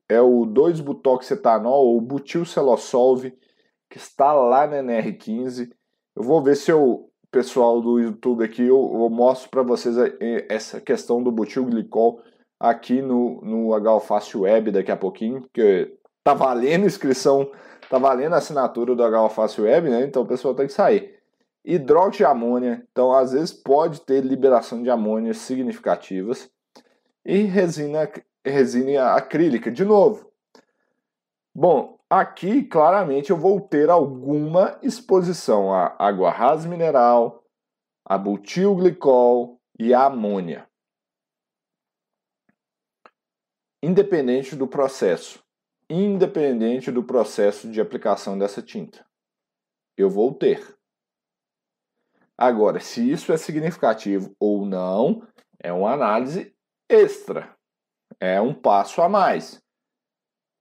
é 0.07 0.21
o 0.21 0.45
2-butoxetanol 0.45 1.85
ou 1.85 2.01
butilcelossolve, 2.01 3.37
que 3.89 3.97
está 3.97 4.33
lá 4.33 4.67
na 4.67 4.77
NR15. 4.77 5.71
Eu 6.15 6.23
vou 6.23 6.41
ver 6.41 6.55
se 6.55 6.71
o 6.71 7.09
pessoal 7.31 7.81
do 7.81 7.99
YouTube 7.99 8.43
aqui, 8.43 8.61
eu, 8.61 8.91
eu 8.93 9.09
mostro 9.09 9.49
para 9.49 9.63
vocês 9.63 9.95
essa 10.49 10.79
questão 10.79 11.21
do 11.21 11.31
butilglicol 11.31 12.21
aqui 12.59 13.01
no, 13.01 13.41
no 13.41 13.73
H 13.73 13.99
Web 14.35 14.71
daqui 14.71 14.91
a 14.91 14.97
pouquinho, 14.97 15.41
porque 15.41 15.97
tá 16.23 16.33
valendo 16.33 16.85
inscrição, 16.85 17.51
tá 17.89 17.97
valendo 17.97 18.35
assinatura 18.35 18.95
do 18.95 19.03
H 19.03 19.61
Web, 19.61 19.89
né? 19.89 20.03
Então 20.03 20.23
o 20.23 20.27
pessoal 20.27 20.55
tem 20.55 20.67
que 20.67 20.73
sair. 20.73 21.14
Hidróxido 21.65 22.17
de 22.17 22.25
amônia, 22.25 22.87
então 22.91 23.11
às 23.11 23.31
vezes 23.31 23.51
pode 23.51 24.01
ter 24.01 24.23
liberação 24.23 24.83
de 24.83 24.89
amônia 24.89 25.33
significativas, 25.33 26.49
e 27.25 27.41
resina, 27.41 28.09
resina 28.45 29.13
acrílica, 29.13 29.71
de 29.71 29.83
novo. 29.83 30.31
Bom, 31.53 31.97
aqui 32.09 32.63
claramente 32.63 33.31
eu 33.31 33.37
vou 33.37 33.59
ter 33.59 33.89
alguma 33.89 34.77
exposição 34.83 35.73
a 35.73 35.95
água 35.97 36.29
rasa 36.29 36.69
mineral, 36.69 37.43
a 38.05 38.17
butilglicol 38.17 39.59
e 39.79 39.93
a 39.93 40.05
amônia. 40.05 40.69
Independente 43.81 44.55
do 44.55 44.67
processo, 44.67 45.43
independente 45.89 46.91
do 46.91 47.03
processo 47.03 47.69
de 47.71 47.81
aplicação 47.81 48.37
dessa 48.37 48.61
tinta, 48.61 49.05
eu 49.97 50.09
vou 50.09 50.33
ter. 50.33 50.75
Agora, 52.37 52.79
se 52.79 53.09
isso 53.09 53.31
é 53.31 53.37
significativo 53.37 54.35
ou 54.39 54.65
não, 54.65 55.25
é 55.59 55.71
uma 55.71 55.93
análise 55.93 56.53
extra. 56.89 57.55
É 58.19 58.41
um 58.41 58.53
passo 58.53 59.01
a 59.01 59.07
mais. 59.07 59.61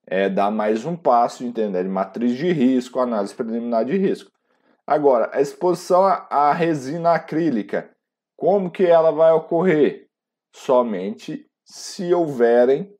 É 0.06 0.28
dar 0.28 0.50
mais 0.50 0.84
um 0.84 0.96
passo, 0.96 1.44
entender 1.44 1.84
matriz 1.84 2.36
de 2.36 2.52
risco, 2.52 3.00
análise 3.00 3.34
preliminar 3.34 3.84
de 3.84 3.96
risco. 3.96 4.30
Agora, 4.86 5.30
a 5.32 5.40
exposição 5.40 6.04
à 6.04 6.52
resina 6.52 7.14
acrílica, 7.14 7.90
como 8.36 8.70
que 8.70 8.84
ela 8.84 9.10
vai 9.10 9.32
ocorrer? 9.32 10.08
Somente 10.54 11.48
se 11.64 12.12
houverem 12.12 12.94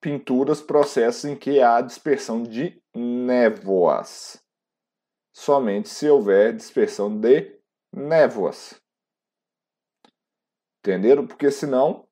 pinturas, 0.00 0.62
processos 0.62 1.26
em 1.26 1.36
que 1.36 1.60
há 1.60 1.80
dispersão 1.82 2.42
de 2.42 2.82
névoas 2.94 4.42
somente 5.40 5.88
se 5.88 6.06
houver 6.06 6.54
dispersão 6.54 7.18
de 7.18 7.58
névoas. 7.90 8.78
Entenderam? 10.80 11.26
Porque 11.26 11.50
senão 11.50 12.06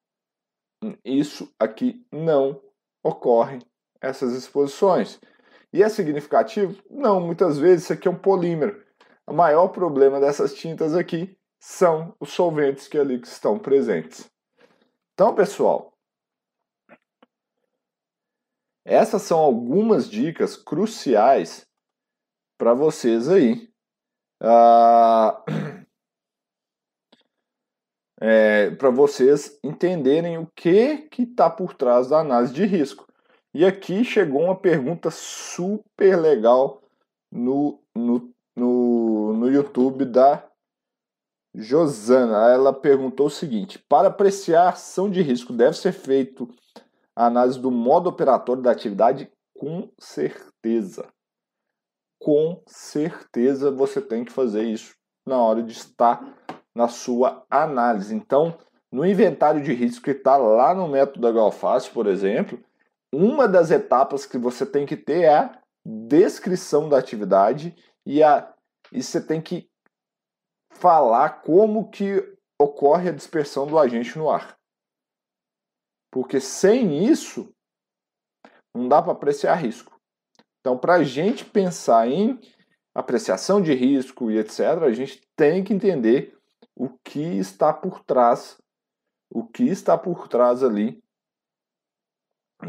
isso 1.04 1.52
aqui 1.58 2.06
não 2.10 2.58
ocorre 3.02 3.58
essas 4.00 4.32
exposições. 4.32 5.20
E 5.70 5.82
é 5.82 5.88
significativo? 5.90 6.82
Não, 6.90 7.20
muitas 7.20 7.58
vezes 7.58 7.84
isso 7.84 7.92
aqui 7.92 8.08
é 8.08 8.10
um 8.10 8.18
polímero. 8.18 8.82
O 9.26 9.34
maior 9.34 9.68
problema 9.68 10.18
dessas 10.18 10.54
tintas 10.54 10.94
aqui 10.94 11.38
são 11.60 12.16
os 12.18 12.30
solventes 12.30 12.88
que 12.88 12.96
ali 12.96 13.20
estão 13.20 13.58
presentes. 13.58 14.30
Então, 15.12 15.34
pessoal, 15.34 15.92
essas 18.86 19.20
são 19.20 19.38
algumas 19.38 20.08
dicas 20.08 20.56
cruciais 20.56 21.67
para 22.58 22.74
vocês 22.74 23.28
aí. 23.28 23.70
Ah, 24.42 25.42
é, 28.20 28.70
para 28.72 28.90
vocês 28.90 29.58
entenderem 29.62 30.36
o 30.38 30.46
que 30.54 30.98
que 31.08 31.22
está 31.22 31.48
por 31.48 31.74
trás 31.74 32.08
da 32.08 32.18
análise 32.18 32.52
de 32.52 32.66
risco. 32.66 33.06
E 33.54 33.64
aqui 33.64 34.04
chegou 34.04 34.42
uma 34.42 34.56
pergunta 34.56 35.10
super 35.10 36.16
legal 36.16 36.82
no, 37.32 37.80
no, 37.94 38.30
no, 38.54 39.32
no 39.34 39.50
YouTube 39.50 40.04
da 40.04 40.44
Josana. 41.54 42.50
Ela 42.50 42.72
perguntou 42.72 43.26
o 43.26 43.30
seguinte: 43.30 43.78
para 43.88 44.08
apreciar 44.08 44.64
a 44.64 44.70
ação 44.70 45.08
de 45.08 45.22
risco, 45.22 45.52
deve 45.52 45.76
ser 45.76 45.92
feito 45.92 46.48
a 47.16 47.26
análise 47.26 47.58
do 47.58 47.70
modo 47.70 48.08
operatório 48.08 48.62
da 48.62 48.70
atividade? 48.70 49.30
Com 49.56 49.90
certeza 49.98 51.08
com 52.18 52.62
certeza 52.66 53.70
você 53.70 54.00
tem 54.00 54.24
que 54.24 54.32
fazer 54.32 54.64
isso 54.64 54.96
na 55.26 55.36
hora 55.36 55.62
de 55.62 55.72
estar 55.72 56.36
na 56.74 56.88
sua 56.88 57.44
análise. 57.50 58.14
Então, 58.14 58.56
no 58.90 59.04
inventário 59.04 59.62
de 59.62 59.72
risco 59.72 60.04
que 60.04 60.10
está 60.12 60.36
lá 60.36 60.74
no 60.74 60.88
método 60.88 61.32
Galfácio, 61.32 61.92
por 61.92 62.06
exemplo, 62.06 62.62
uma 63.12 63.46
das 63.46 63.70
etapas 63.70 64.26
que 64.26 64.38
você 64.38 64.64
tem 64.64 64.86
que 64.86 64.96
ter 64.96 65.22
é 65.22 65.34
a 65.34 65.62
descrição 65.84 66.88
da 66.88 66.98
atividade 66.98 67.76
e, 68.04 68.22
a, 68.22 68.54
e 68.92 69.02
você 69.02 69.20
tem 69.20 69.40
que 69.40 69.68
falar 70.70 71.42
como 71.42 71.90
que 71.90 72.36
ocorre 72.60 73.08
a 73.08 73.14
dispersão 73.14 73.66
do 73.66 73.78
agente 73.78 74.18
no 74.18 74.30
ar. 74.30 74.58
Porque 76.10 76.40
sem 76.40 77.04
isso, 77.06 77.52
não 78.74 78.88
dá 78.88 79.02
para 79.02 79.12
apreciar 79.12 79.54
risco. 79.54 79.97
Então, 80.60 80.76
para 80.76 80.94
a 80.94 81.04
gente 81.04 81.44
pensar 81.44 82.08
em 82.08 82.38
apreciação 82.94 83.60
de 83.62 83.74
risco 83.74 84.30
e 84.30 84.38
etc., 84.38 84.82
a 84.82 84.92
gente 84.92 85.22
tem 85.36 85.62
que 85.62 85.72
entender 85.72 86.36
o 86.74 86.88
que 87.04 87.38
está 87.38 87.72
por 87.72 88.02
trás, 88.04 88.60
o 89.30 89.46
que 89.46 89.64
está 89.64 89.96
por 89.96 90.28
trás 90.28 90.62
ali 90.62 91.02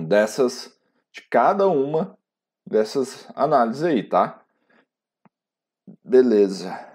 dessas, 0.08 0.80
de 1.12 1.21
cada 1.30 1.67
uma 1.67 2.17
dessas 2.65 3.28
análises 3.36 3.84
aí, 3.84 4.04
tá? 4.04 4.43
Beleza. 6.04 6.88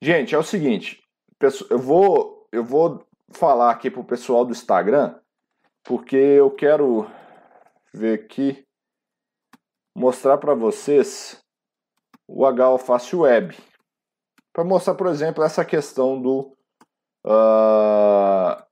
Gente, 0.00 0.34
é 0.34 0.38
o 0.38 0.42
seguinte, 0.42 1.00
eu 1.70 1.78
vou, 1.78 2.48
eu 2.50 2.64
vou 2.64 3.06
falar 3.30 3.70
aqui 3.70 3.88
pro 3.88 4.02
pessoal 4.02 4.44
do 4.44 4.50
Instagram, 4.50 5.20
porque 5.84 6.16
eu 6.16 6.50
quero 6.50 7.08
ver 7.94 8.20
aqui 8.20 8.66
mostrar 9.94 10.38
para 10.38 10.54
vocês 10.54 11.42
o 12.26 12.46
H-Alface 12.46 13.14
Web. 13.14 13.56
Para 14.52 14.64
mostrar, 14.64 14.94
por 14.94 15.06
exemplo, 15.06 15.42
essa 15.42 15.64
questão 15.64 16.20
do 16.20 16.56
uh, 17.26 18.62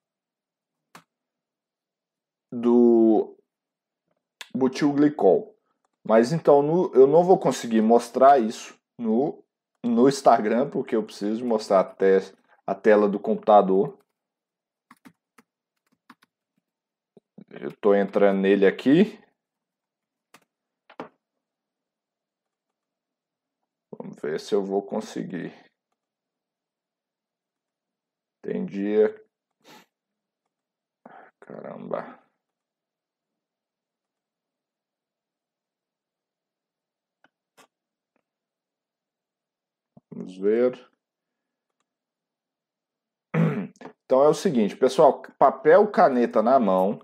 do 2.53 3.37
butilglicol. 4.55 5.57
Mas 6.05 6.33
então 6.33 6.63
no, 6.63 6.95
eu 6.95 7.07
não 7.07 7.23
vou 7.23 7.39
conseguir 7.39 7.81
mostrar 7.83 8.39
isso 8.39 8.79
no, 8.99 9.45
no 9.85 10.09
Instagram, 10.09 10.69
porque 10.69 10.97
eu 10.97 11.03
preciso 11.03 11.45
mostrar 11.45 11.81
até 11.81 12.21
a 12.67 12.75
tela 12.75 13.09
do 13.09 13.19
computador. 13.19 13.99
Eu 17.51 17.69
estou 17.69 17.95
entrando 17.95 18.41
nele 18.41 18.67
aqui. 18.67 19.19
Ver 24.23 24.41
se 24.41 24.55
eu 24.55 24.65
vou 24.65 24.83
conseguir. 24.83 25.53
Tem 28.43 28.65
dia. 28.65 29.15
Caramba. 31.41 32.19
Vamos 40.11 40.37
ver. 40.37 40.91
Então 44.05 44.25
é 44.25 44.29
o 44.29 44.35
seguinte, 44.35 44.77
pessoal, 44.77 45.23
papel, 45.39 45.89
caneta 45.89 46.43
na 46.43 46.59
mão. 46.59 47.01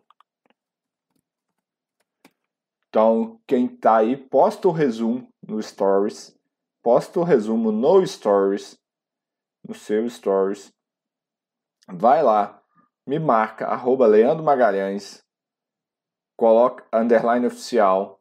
Então, 2.88 3.40
quem 3.46 3.68
tá 3.68 3.98
aí, 3.98 4.16
posta 4.16 4.66
o 4.66 4.72
resumo 4.72 5.32
no 5.40 5.62
Stories 5.62 6.35
posta 6.86 7.18
o 7.18 7.24
resumo 7.24 7.72
no 7.72 8.06
Stories, 8.06 8.78
no 9.66 9.74
seu 9.74 10.08
Stories. 10.08 10.72
Vai 11.88 12.22
lá, 12.22 12.62
me 13.04 13.18
marca, 13.18 13.66
arroba 13.66 14.06
Leandro 14.06 14.44
Magalhães, 14.44 15.20
coloca 16.38 16.86
underline 16.92 17.44
oficial, 17.44 18.20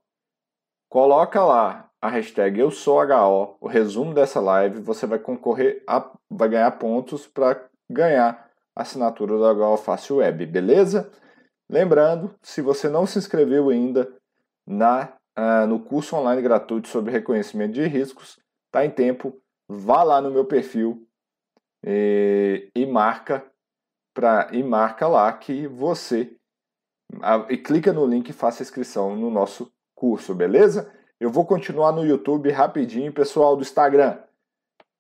coloca 0.89 1.45
lá 1.45 1.91
a 2.01 2.09
hashtag 2.09 2.59
eu 2.59 2.71
sou 2.71 3.03
HO, 3.03 3.55
o 3.61 3.67
resumo 3.67 4.15
dessa 4.15 4.39
live, 4.39 4.81
você 4.81 5.05
vai 5.05 5.19
concorrer 5.19 5.83
a, 5.87 6.11
vai 6.27 6.49
ganhar 6.49 6.71
pontos 6.79 7.27
para 7.27 7.69
ganhar 7.87 8.49
a 8.75 8.81
assinatura 8.81 9.37
do 9.37 9.63
HO 9.63 9.77
Fácil 9.77 10.15
Web, 10.15 10.43
beleza? 10.47 11.11
Lembrando, 11.69 12.33
se 12.41 12.63
você 12.63 12.89
não 12.89 13.05
se 13.05 13.19
inscreveu 13.19 13.69
ainda 13.69 14.11
na, 14.65 15.13
uh, 15.37 15.67
no 15.67 15.79
curso 15.81 16.15
online 16.15 16.41
gratuito 16.41 16.87
sobre 16.87 17.11
reconhecimento 17.11 17.73
de 17.73 17.85
riscos, 17.85 18.43
Tá 18.75 18.85
em 18.85 18.89
tempo, 18.89 19.41
vá 19.69 20.03
lá 20.03 20.19
no 20.19 20.29
meu 20.29 20.43
perfil 20.43 21.07
e, 21.81 22.69
e 22.75 22.85
marca 22.85 23.49
para 24.13 24.49
e 24.51 24.61
marca 24.61 25.07
lá 25.07 25.31
que 25.31 25.65
você 25.65 26.35
e 27.49 27.57
clica 27.57 27.93
no 27.93 28.05
link 28.05 28.27
e 28.27 28.33
faça 28.33 28.63
inscrição 28.63 29.15
no 29.15 29.31
nosso 29.31 29.71
curso, 29.95 30.35
beleza? 30.35 30.93
Eu 31.21 31.29
vou 31.29 31.45
continuar 31.45 31.93
no 31.93 32.05
YouTube 32.05 32.51
rapidinho, 32.51 33.13
pessoal 33.13 33.55
do 33.55 33.61
Instagram. 33.61 34.19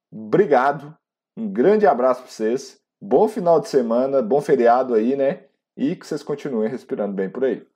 Obrigado, 0.09 0.97
um 1.35 1.51
grande 1.51 1.85
abraço 1.85 2.21
para 2.21 2.31
vocês, 2.31 2.81
bom 3.01 3.27
final 3.27 3.59
de 3.59 3.67
semana, 3.67 4.21
bom 4.21 4.39
feriado 4.39 4.93
aí, 4.93 5.17
né? 5.17 5.47
E 5.75 5.97
que 5.97 6.07
vocês 6.07 6.23
continuem 6.23 6.69
respirando 6.69 7.13
bem 7.13 7.29
por 7.29 7.43
aí. 7.43 7.67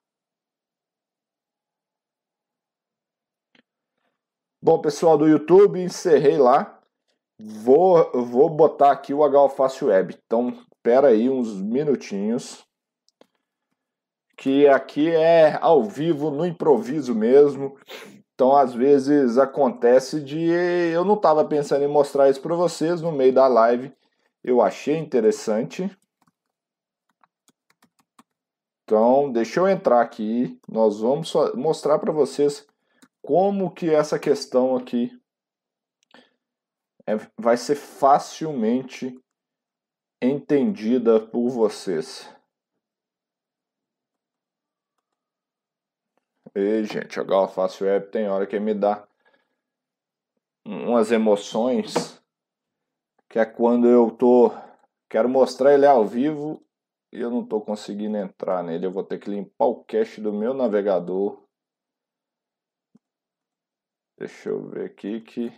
Bom, 4.62 4.78
pessoal 4.82 5.18
do 5.18 5.26
YouTube, 5.26 5.80
encerrei 5.80 6.38
lá. 6.38 6.82
Vou, 7.40 8.12
vou 8.12 8.50
botar 8.50 8.92
aqui 8.92 9.14
o 9.14 9.22
HOFácil 9.22 9.88
Web. 9.88 10.20
Então, 10.26 10.50
espera 10.50 11.08
aí 11.08 11.30
uns 11.30 11.62
minutinhos. 11.62 12.66
Que 14.36 14.68
aqui 14.68 15.10
é 15.10 15.58
ao 15.62 15.86
vivo, 15.86 16.30
no 16.30 16.46
improviso 16.46 17.16
mesmo. 17.16 17.78
Então, 18.34 18.54
às 18.54 18.74
vezes 18.74 19.38
acontece 19.38 20.20
de 20.20 20.50
eu 20.94 21.06
não 21.06 21.16
estava 21.16 21.46
pensando 21.46 21.86
em 21.86 21.88
mostrar 21.88 22.30
isso 22.30 22.42
para 22.42 22.56
vocês 22.56 23.02
no 23.02 23.14
meio 23.14 23.32
da 23.32 23.48
live. 23.48 23.94
Eu 24.44 24.62
achei 24.62 24.98
interessante. 24.98 25.90
Então, 28.84 29.32
deixa 29.32 29.62
eu 29.62 29.70
entrar 29.70 30.02
aqui. 30.02 30.60
Nós 30.68 31.00
vamos 31.00 31.34
mostrar 31.56 31.98
para 31.98 32.12
vocês 32.12 32.68
como 33.22 33.74
que 33.74 33.90
essa 33.90 34.18
questão 34.18 34.76
aqui 34.76 35.12
é, 37.06 37.16
vai 37.38 37.58
ser 37.58 37.76
facilmente 37.76 39.20
entendida 40.22 41.20
por 41.20 41.50
vocês. 41.50 42.30
E, 46.56 46.84
gente, 46.84 47.20
a 47.20 47.48
Fácil 47.48 47.88
Web 47.88 48.08
tem 48.12 48.28
hora 48.28 48.48
que 48.48 48.60
me 48.60 48.74
dá 48.74 49.08
umas 50.66 51.12
emoções 51.12 52.20
que 53.30 53.40
é 53.40 53.46
quando 53.46 53.88
eu 53.88 54.10
tô 54.12 54.52
quero 55.10 55.30
mostrar 55.30 55.74
ele 55.74 55.86
ao 55.86 56.06
vivo 56.06 56.64
e 57.12 57.20
eu 57.20 57.30
não 57.30 57.46
tô 57.46 57.62
conseguindo 57.62 58.18
entrar 58.18 58.64
nele. 58.64 58.86
Eu 58.86 58.92
vou 58.92 59.04
ter 59.04 59.20
que 59.20 59.30
limpar 59.30 59.66
o 59.66 59.84
cache 59.84 60.22
do 60.22 60.34
meu 60.34 60.54
navegador 60.54 61.44
Deixa 64.20 64.50
eu 64.50 64.62
ver 64.70 64.86
aqui 64.86 65.22
que. 65.22 65.50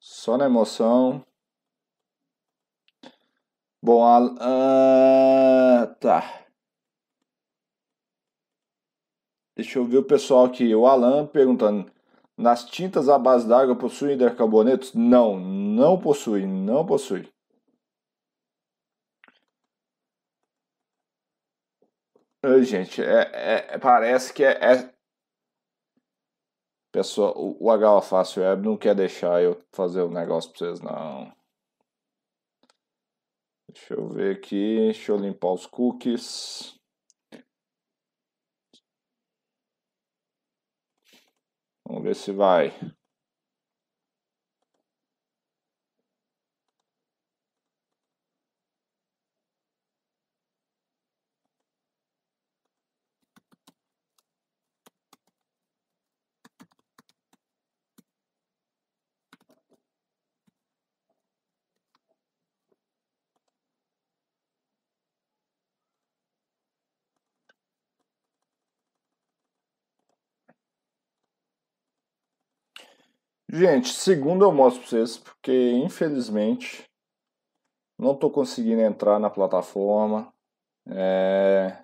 Só 0.00 0.38
na 0.38 0.46
emoção. 0.46 1.24
Bom, 3.82 4.02
a, 4.02 4.18
uh, 5.84 5.94
tá. 6.00 6.46
Deixa 9.54 9.78
eu 9.78 9.84
ver 9.84 9.98
o 9.98 10.04
pessoal 10.04 10.46
aqui. 10.46 10.74
O 10.74 10.86
Alan 10.86 11.26
perguntando. 11.26 11.99
Nas 12.40 12.64
tintas 12.64 13.06
à 13.10 13.18
base 13.18 13.46
d'água 13.46 13.76
possuem 13.76 14.14
hidrocarbonetos? 14.14 14.94
Não, 14.94 15.38
não 15.38 16.00
possui, 16.00 16.46
não 16.46 16.86
possui. 16.86 17.30
Gente, 22.62 23.02
é, 23.02 23.74
é, 23.74 23.78
parece 23.78 24.32
que 24.32 24.42
é, 24.42 24.52
é... 24.52 24.94
Pessoal, 26.90 27.34
o, 27.36 27.68
o 27.68 28.00
Fácil 28.00 28.42
Web 28.42 28.64
não 28.64 28.78
quer 28.78 28.94
deixar 28.94 29.42
eu 29.42 29.62
fazer 29.70 30.00
o 30.00 30.06
um 30.06 30.10
negócio 30.10 30.50
para 30.50 30.58
vocês, 30.60 30.80
não. 30.80 31.30
Deixa 33.70 33.92
eu 33.92 34.08
ver 34.08 34.36
aqui, 34.36 34.76
deixa 34.76 35.12
eu 35.12 35.18
limpar 35.18 35.52
os 35.52 35.66
cookies. 35.66 36.79
Vamos 41.90 42.04
ver 42.04 42.14
se 42.14 42.30
vai. 42.30 42.72
Gente, 73.52 73.88
segundo 73.88 74.44
eu 74.44 74.52
mostro 74.52 74.80
para 74.80 74.90
vocês, 74.90 75.18
porque 75.18 75.72
infelizmente 75.72 76.88
não 77.98 78.12
estou 78.12 78.30
conseguindo 78.30 78.80
entrar 78.80 79.18
na 79.18 79.28
plataforma. 79.28 80.32
É... 80.86 81.82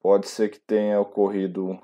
Pode 0.00 0.26
ser 0.26 0.48
que 0.48 0.58
tenha 0.58 0.98
ocorrido 0.98 1.78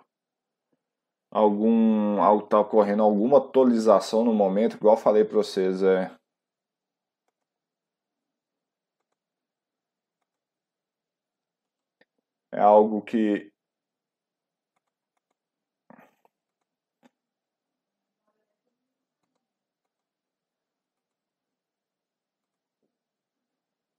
algum. 1.31 2.17
Tá 2.49 2.59
ocorrendo 2.61 3.03
alguma 3.03 3.37
atualização 3.37 4.25
no 4.25 4.33
momento, 4.33 4.77
igual 4.77 4.97
eu 4.97 5.01
falei 5.01 5.25
para 5.25 5.37
vocês, 5.37 5.83
é. 5.83 6.11
É 12.51 12.61
algo 12.61 13.03
que 13.03 13.53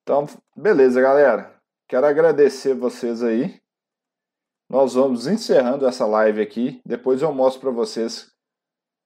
Então, 0.09 0.25
beleza, 0.55 0.99
galera. 0.99 1.55
Quero 1.87 2.03
agradecer 2.03 2.73
vocês 2.73 3.21
aí. 3.21 3.61
Nós 4.67 4.95
vamos 4.95 5.27
encerrando 5.27 5.85
essa 5.85 6.03
live 6.07 6.41
aqui. 6.41 6.81
Depois 6.83 7.21
eu 7.21 7.31
mostro 7.31 7.61
para 7.61 7.69
vocês 7.69 8.27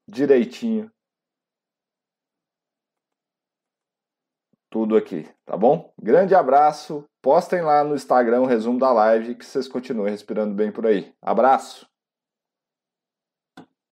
direitinho 0.07 0.89
tudo 4.71 4.95
aqui, 4.95 5.29
tá 5.43 5.57
bom? 5.57 5.93
Grande 6.01 6.33
abraço. 6.33 7.03
Postem 7.21 7.61
lá 7.61 7.83
no 7.83 7.95
Instagram 7.95 8.39
o 8.39 8.45
resumo 8.45 8.79
da 8.79 8.93
live 8.93 9.35
que 9.35 9.45
vocês 9.45 9.67
continuem 9.67 10.09
respirando 10.09 10.55
bem 10.55 10.71
por 10.71 10.87
aí. 10.87 11.13
Abraço. 11.21 11.85